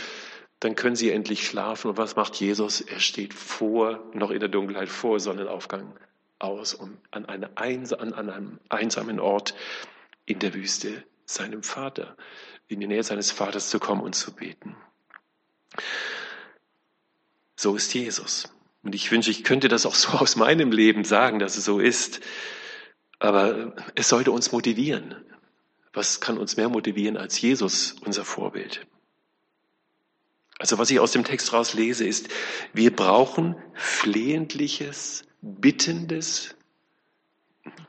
dann 0.61 0.75
können 0.75 0.97
sie 0.97 1.11
endlich 1.11 1.47
schlafen. 1.47 1.91
Und 1.91 1.99
was 1.99 2.17
macht 2.17 2.37
Jesus? 2.37 2.81
Er 2.81 3.01
steht 3.01 3.35
vor, 3.35 4.03
noch 4.15 4.31
in 4.31 4.41
der 4.41 4.49
Dunkelheit, 4.49 4.89
vor 4.89 5.21
Sonnenaufgang 5.21 5.95
aus, 6.39 6.75
um 6.75 6.97
an, 7.11 7.27
eine, 7.27 7.51
an 7.57 8.13
einem 8.31 8.59
einsamen 8.69 9.21
Ort 9.21 9.55
in 10.27 10.39
der 10.39 10.55
Wüste 10.55 11.05
seinem 11.27 11.63
Vater, 11.63 12.17
in 12.69 12.81
die 12.81 12.87
Nähe 12.87 13.03
seines 13.03 13.31
Vaters 13.31 13.71
zu 13.71 13.79
kommen 13.79 14.03
und 14.03 14.15
zu 14.15 14.33
beten. 14.33 14.77
So 17.57 17.77
ist 17.77 17.95
Jesus. 17.95 18.55
Und 18.83 18.95
ich 18.95 19.11
wünsche, 19.11 19.31
ich 19.31 19.45
könnte 19.45 19.69
das 19.69 19.87
auch 19.87 19.95
so 19.95 20.11
aus 20.19 20.37
meinem 20.37 20.73
Leben 20.73 21.05
sagen, 21.05 21.39
dass 21.39 21.57
es 21.57 21.65
so 21.65 21.79
ist. 21.79 22.21
Aber 23.25 23.73
es 23.95 24.11
sollte 24.11 24.33
uns 24.33 24.53
motivieren. 24.53 25.15
Was 25.95 26.21
kann 26.21 26.37
uns 26.37 26.59
mehr 26.59 26.69
motivieren 26.69 27.17
als 27.17 27.41
Jesus, 27.41 27.97
unser 28.05 28.23
Vorbild? 28.23 28.87
Also 30.59 30.77
was 30.77 30.91
ich 30.91 31.01
aus 31.01 31.13
dem 31.13 31.25
Text 31.25 31.55
raus 31.55 31.73
lese, 31.73 32.07
ist, 32.07 32.29
wir 32.75 32.95
brauchen 32.95 33.57
flehentliches, 33.73 35.25
bittendes, 35.41 36.55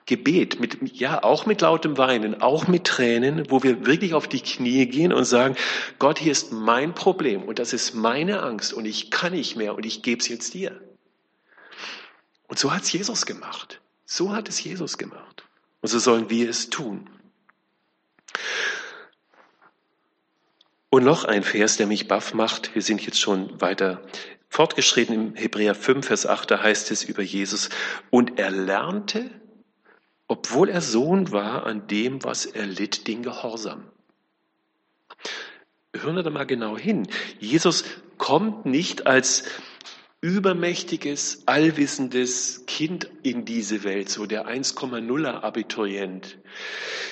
Gebet, 0.05 0.61
mit, 0.61 0.97
ja, 0.97 1.21
auch 1.21 1.45
mit 1.45 1.59
lautem 1.59 1.97
Weinen, 1.97 2.41
auch 2.41 2.69
mit 2.69 2.86
Tränen, 2.86 3.51
wo 3.51 3.61
wir 3.61 3.86
wirklich 3.86 4.13
auf 4.13 4.29
die 4.29 4.39
Knie 4.39 4.86
gehen 4.86 5.11
und 5.11 5.25
sagen, 5.25 5.57
Gott, 5.99 6.17
hier 6.17 6.31
ist 6.31 6.53
mein 6.53 6.93
Problem 6.93 7.43
und 7.43 7.59
das 7.59 7.73
ist 7.73 7.93
meine 7.93 8.41
Angst 8.41 8.71
und 8.71 8.86
ich 8.86 9.11
kann 9.11 9.33
nicht 9.33 9.57
mehr 9.57 9.75
und 9.75 9.86
ich 9.86 10.01
gebe 10.01 10.21
es 10.21 10.29
jetzt 10.29 10.53
dir. 10.53 10.79
Und 12.47 12.57
so 12.57 12.73
hat 12.73 12.83
es 12.83 12.93
Jesus 12.93 13.25
gemacht. 13.25 13.81
So 14.05 14.33
hat 14.33 14.47
es 14.49 14.63
Jesus 14.63 14.97
gemacht. 14.97 15.43
Und 15.81 15.89
so 15.89 15.99
sollen 15.99 16.29
wir 16.29 16.49
es 16.49 16.69
tun. 16.69 17.09
Und 20.89 21.03
noch 21.03 21.25
ein 21.25 21.43
Vers, 21.43 21.77
der 21.77 21.87
mich 21.87 22.07
baff 22.07 22.33
macht. 22.33 22.73
Wir 22.73 22.81
sind 22.81 23.01
jetzt 23.05 23.19
schon 23.19 23.59
weiter 23.59 24.01
fortgeschritten 24.49 25.13
im 25.13 25.35
Hebräer 25.35 25.75
5, 25.75 26.07
Vers 26.07 26.25
8, 26.25 26.51
da 26.51 26.63
heißt 26.63 26.89
es 26.91 27.03
über 27.03 27.21
Jesus. 27.21 27.69
Und 28.09 28.39
er 28.39 28.51
lernte, 28.51 29.29
obwohl 30.27 30.69
er 30.69 30.81
Sohn 30.81 31.31
war, 31.31 31.65
an 31.65 31.87
dem, 31.87 32.23
was 32.23 32.45
er 32.45 32.65
litt, 32.65 33.07
den 33.07 33.21
Gehorsam. 33.21 33.83
Hören 35.93 36.15
wir 36.15 36.23
da 36.23 36.29
mal 36.29 36.45
genau 36.45 36.77
hin. 36.77 37.07
Jesus 37.39 37.83
kommt 38.17 38.65
nicht 38.65 39.07
als 39.07 39.43
übermächtiges, 40.26 41.43
allwissendes 41.45 42.63
Kind 42.65 43.07
in 43.21 43.45
diese 43.45 43.84
Welt, 43.84 44.09
so 44.09 44.26
der 44.26 44.47
1,0er 44.47 45.43
Abiturient, 45.43 46.39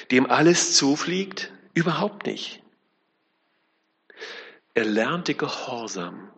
dem 0.09 0.25
alles 0.25 0.75
zufliegt, 0.75 1.51
überhaupt 1.75 2.25
nicht. 2.25 2.63
Er 4.73 4.85
lernte 4.85 5.35
Gehorsam. 5.35 6.31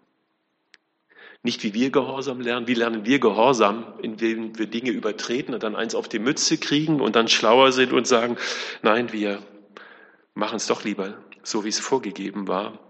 Nicht 1.43 1.63
wie 1.63 1.73
wir 1.73 1.91
Gehorsam 1.91 2.41
lernen. 2.41 2.67
Wie 2.67 2.73
lernen 2.73 3.05
wir 3.05 3.19
Gehorsam, 3.19 3.93
indem 4.01 4.57
wir 4.59 4.67
Dinge 4.67 4.89
übertreten 4.89 5.53
und 5.53 5.63
dann 5.63 5.77
eins 5.77 5.95
auf 5.95 6.09
die 6.09 6.19
Mütze 6.19 6.57
kriegen 6.57 6.99
und 6.99 7.15
dann 7.15 7.29
schlauer 7.29 7.71
sind 7.71 7.93
und 7.93 8.05
sagen, 8.05 8.35
nein, 8.81 9.13
wir 9.13 9.41
machen 10.33 10.57
es 10.57 10.67
doch 10.67 10.83
lieber 10.83 11.23
so, 11.41 11.63
wie 11.63 11.69
es 11.69 11.79
vorgegeben 11.79 12.49
war. 12.49 12.84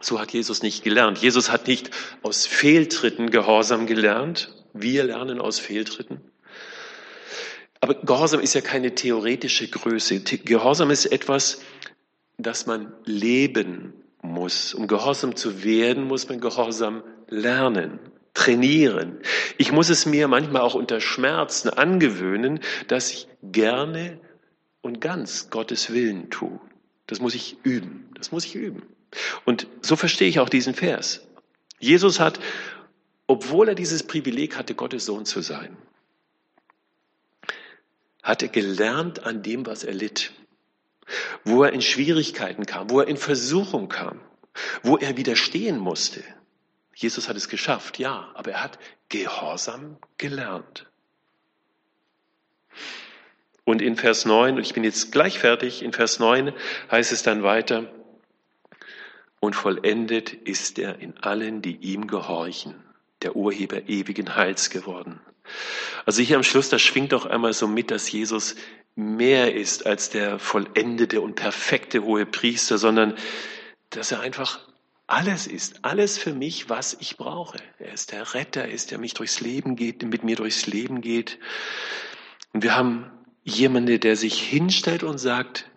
So 0.00 0.20
hat 0.20 0.32
Jesus 0.32 0.62
nicht 0.62 0.84
gelernt. 0.84 1.18
Jesus 1.18 1.50
hat 1.50 1.66
nicht 1.66 1.90
aus 2.22 2.46
Fehltritten 2.46 3.30
Gehorsam 3.30 3.86
gelernt. 3.86 4.54
Wir 4.72 5.04
lernen 5.04 5.40
aus 5.40 5.58
Fehltritten. 5.58 6.20
Aber 7.80 7.94
Gehorsam 7.94 8.40
ist 8.40 8.54
ja 8.54 8.60
keine 8.60 8.94
theoretische 8.94 9.68
Größe. 9.68 10.20
Gehorsam 10.20 10.90
ist 10.90 11.06
etwas, 11.06 11.60
das 12.38 12.66
man 12.66 12.92
leben 13.04 13.92
muss. 14.22 14.74
Um 14.74 14.86
gehorsam 14.86 15.36
zu 15.36 15.64
werden, 15.64 16.04
muss 16.04 16.28
man 16.28 16.40
Gehorsam 16.40 17.02
lernen, 17.28 17.98
trainieren. 18.32 19.20
Ich 19.58 19.70
muss 19.70 19.90
es 19.90 20.06
mir 20.06 20.28
manchmal 20.28 20.62
auch 20.62 20.74
unter 20.74 21.00
Schmerzen 21.00 21.68
angewöhnen, 21.68 22.60
dass 22.88 23.12
ich 23.12 23.28
gerne 23.42 24.18
und 24.80 25.00
ganz 25.00 25.50
Gottes 25.50 25.92
Willen 25.92 26.30
tue. 26.30 26.60
Das 27.06 27.20
muss 27.20 27.34
ich 27.34 27.58
üben. 27.64 28.08
Das 28.16 28.32
muss 28.32 28.46
ich 28.46 28.54
üben. 28.54 28.82
Und 29.44 29.66
so 29.82 29.96
verstehe 29.96 30.28
ich 30.28 30.40
auch 30.40 30.48
diesen 30.48 30.74
Vers. 30.74 31.26
Jesus 31.78 32.20
hat, 32.20 32.40
obwohl 33.26 33.68
er 33.68 33.74
dieses 33.74 34.02
Privileg 34.02 34.56
hatte, 34.56 34.74
Gottes 34.74 35.06
Sohn 35.06 35.24
zu 35.24 35.40
sein, 35.40 35.76
hat 38.22 38.42
er 38.42 38.48
gelernt 38.48 39.24
an 39.24 39.42
dem, 39.42 39.66
was 39.66 39.84
er 39.84 39.94
litt 39.94 40.32
wo 41.44 41.62
er 41.62 41.72
in 41.72 41.82
Schwierigkeiten 41.82 42.66
kam, 42.66 42.90
wo 42.90 43.00
er 43.00 43.08
in 43.08 43.16
Versuchung 43.16 43.88
kam, 43.88 44.20
wo 44.82 44.96
er 44.96 45.16
widerstehen 45.16 45.78
musste. 45.78 46.22
Jesus 46.94 47.28
hat 47.28 47.36
es 47.36 47.48
geschafft, 47.48 47.98
ja, 47.98 48.30
aber 48.34 48.52
er 48.52 48.62
hat 48.62 48.78
Gehorsam 49.08 49.98
gelernt. 50.16 50.86
Und 53.64 53.82
in 53.82 53.96
Vers 53.96 54.24
9, 54.24 54.56
und 54.56 54.62
ich 54.62 54.74
bin 54.74 54.84
jetzt 54.84 55.10
gleich 55.10 55.38
fertig, 55.38 55.82
in 55.82 55.92
Vers 55.92 56.18
9 56.18 56.52
heißt 56.90 57.12
es 57.12 57.22
dann 57.22 57.42
weiter, 57.42 57.90
und 59.44 59.54
vollendet 59.54 60.32
ist 60.32 60.78
er 60.78 61.00
in 61.00 61.16
allen, 61.18 61.62
die 61.62 61.76
ihm 61.76 62.06
gehorchen, 62.06 62.74
der 63.22 63.36
Urheber 63.36 63.88
ewigen 63.88 64.36
Heils 64.36 64.70
geworden. 64.70 65.20
Also 66.06 66.22
hier 66.22 66.36
am 66.36 66.42
Schluss, 66.42 66.70
da 66.70 66.78
schwingt 66.78 67.12
doch 67.12 67.26
einmal 67.26 67.52
so 67.52 67.66
mit, 67.66 67.90
dass 67.90 68.10
Jesus 68.10 68.56
mehr 68.96 69.54
ist 69.54 69.86
als 69.86 70.10
der 70.10 70.38
vollendete 70.38 71.20
und 71.20 71.34
perfekte 71.34 72.04
hohe 72.04 72.26
Priester, 72.26 72.78
sondern 72.78 73.14
dass 73.90 74.12
er 74.12 74.20
einfach 74.20 74.60
alles 75.06 75.46
ist, 75.46 75.84
alles 75.84 76.16
für 76.16 76.32
mich, 76.32 76.70
was 76.70 76.96
ich 76.98 77.16
brauche. 77.18 77.58
Er 77.78 77.92
ist 77.92 78.12
der 78.12 78.34
Retter, 78.34 78.62
er 78.62 78.70
ist 78.70 78.90
der 78.90 78.98
mich 78.98 79.14
durchs 79.14 79.40
Leben 79.40 79.76
geht, 79.76 80.02
mit 80.02 80.24
mir 80.24 80.36
durchs 80.36 80.66
Leben 80.66 81.02
geht. 81.02 81.38
Und 82.52 82.62
wir 82.62 82.74
haben 82.74 83.10
jemanden, 83.42 84.00
der 84.00 84.16
sich 84.16 84.40
hinstellt 84.40 85.02
und 85.02 85.18
sagt, 85.18 85.70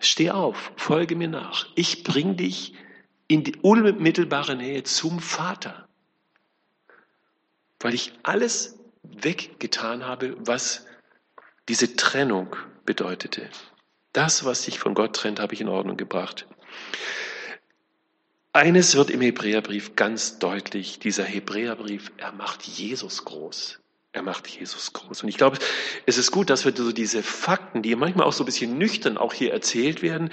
steh 0.00 0.30
auf, 0.30 0.72
folge 0.76 1.16
mir 1.16 1.28
nach. 1.28 1.66
Ich 1.74 2.04
bring 2.04 2.36
dich 2.36 2.74
in 3.28 3.44
die 3.44 3.56
unmittelbare 3.56 4.56
Nähe 4.56 4.82
zum 4.82 5.20
Vater, 5.20 5.88
weil 7.80 7.94
ich 7.94 8.12
alles 8.22 8.78
weggetan 9.02 10.04
habe, 10.04 10.36
was 10.38 10.86
diese 11.68 11.96
Trennung 11.96 12.56
bedeutete. 12.84 13.48
Das, 14.12 14.44
was 14.44 14.62
sich 14.62 14.78
von 14.78 14.94
Gott 14.94 15.14
trennt, 15.14 15.40
habe 15.40 15.54
ich 15.54 15.60
in 15.60 15.68
Ordnung 15.68 15.96
gebracht. 15.96 16.46
Eines 18.52 18.96
wird 18.96 19.10
im 19.10 19.20
Hebräerbrief 19.20 19.94
ganz 19.94 20.38
deutlich. 20.38 20.98
Dieser 20.98 21.24
Hebräerbrief, 21.24 22.10
er 22.16 22.32
macht 22.32 22.64
Jesus 22.64 23.24
groß. 23.24 23.78
Er 24.12 24.22
macht 24.22 24.48
Jesus 24.48 24.92
groß. 24.92 25.22
Und 25.22 25.28
ich 25.28 25.36
glaube, 25.36 25.58
es 26.06 26.18
ist 26.18 26.30
gut, 26.30 26.50
dass 26.50 26.64
wir 26.64 26.74
so 26.74 26.92
diese 26.92 27.22
Fakten, 27.22 27.82
die 27.82 27.94
manchmal 27.94 28.26
auch 28.26 28.32
so 28.32 28.42
ein 28.42 28.46
bisschen 28.46 28.78
nüchtern 28.78 29.18
auch 29.18 29.34
hier 29.34 29.52
erzählt 29.52 30.02
werden, 30.02 30.30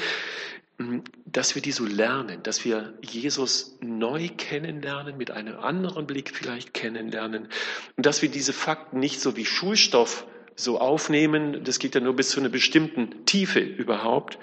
dass 1.25 1.55
wir 1.55 1.61
die 1.61 1.71
so 1.71 1.85
lernen, 1.85 2.43
dass 2.43 2.65
wir 2.65 2.93
Jesus 3.01 3.77
neu 3.81 4.29
kennenlernen, 4.35 5.17
mit 5.17 5.31
einem 5.31 5.57
anderen 5.57 6.05
Blick 6.05 6.35
vielleicht 6.35 6.73
kennenlernen 6.73 7.47
und 7.95 8.05
dass 8.05 8.21
wir 8.21 8.29
diese 8.29 8.51
Fakten 8.51 8.99
nicht 8.99 9.21
so 9.21 9.37
wie 9.37 9.45
Schulstoff 9.45 10.25
so 10.55 10.79
aufnehmen, 10.79 11.63
das 11.63 11.79
geht 11.79 11.95
ja 11.95 12.01
nur 12.01 12.15
bis 12.15 12.29
zu 12.29 12.39
einer 12.39 12.49
bestimmten 12.49 13.25
Tiefe 13.25 13.59
überhaupt, 13.59 14.37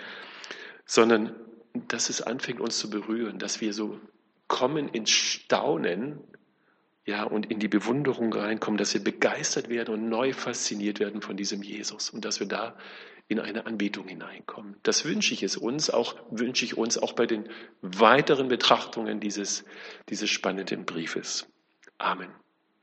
sondern 0.87 1.35
dass 1.89 2.09
es 2.11 2.23
anfängt 2.23 2.61
uns 2.61 2.79
zu 2.79 2.91
berühren, 2.91 3.39
dass 3.39 3.61
wir 3.61 3.73
so 3.73 3.99
kommen 4.47 4.89
ins 4.89 5.11
Staunen, 5.11 6.19
ja, 7.05 7.25
und 7.25 7.51
in 7.51 7.59
die 7.59 7.69
Bewunderung 7.69 8.33
reinkommen, 8.33 8.79
dass 8.79 8.95
wir 8.95 9.03
begeistert 9.03 9.69
werden 9.69 9.95
und 9.95 10.09
neu 10.09 10.33
fasziniert 10.33 11.01
werden 11.01 11.21
von 11.21 11.37
diesem 11.37 11.63
Jesus 11.63 12.11
und 12.11 12.25
dass 12.25 12.39
wir 12.39 12.47
da 12.47 12.77
in 13.29 13.41
eine 13.41 13.67
Anbetung 13.67 14.07
hineinkommen. 14.09 14.77
Das 14.83 15.05
wünsche 15.05 15.35
ich 15.35 15.43
es 15.43 15.57
uns, 15.57 15.91
auch 15.91 16.17
wünsche 16.31 16.65
ich 16.65 16.77
uns 16.77 16.99
auch 16.99 17.15
bei 17.15 17.27
den 17.27 17.49
weiteren 17.81 18.49
Betrachtungen 18.49 19.21
dieses, 19.21 19.65
dieses 20.09 20.31
spannenden 20.31 20.85
Briefes. 20.85 21.49
Amen. 21.99 22.31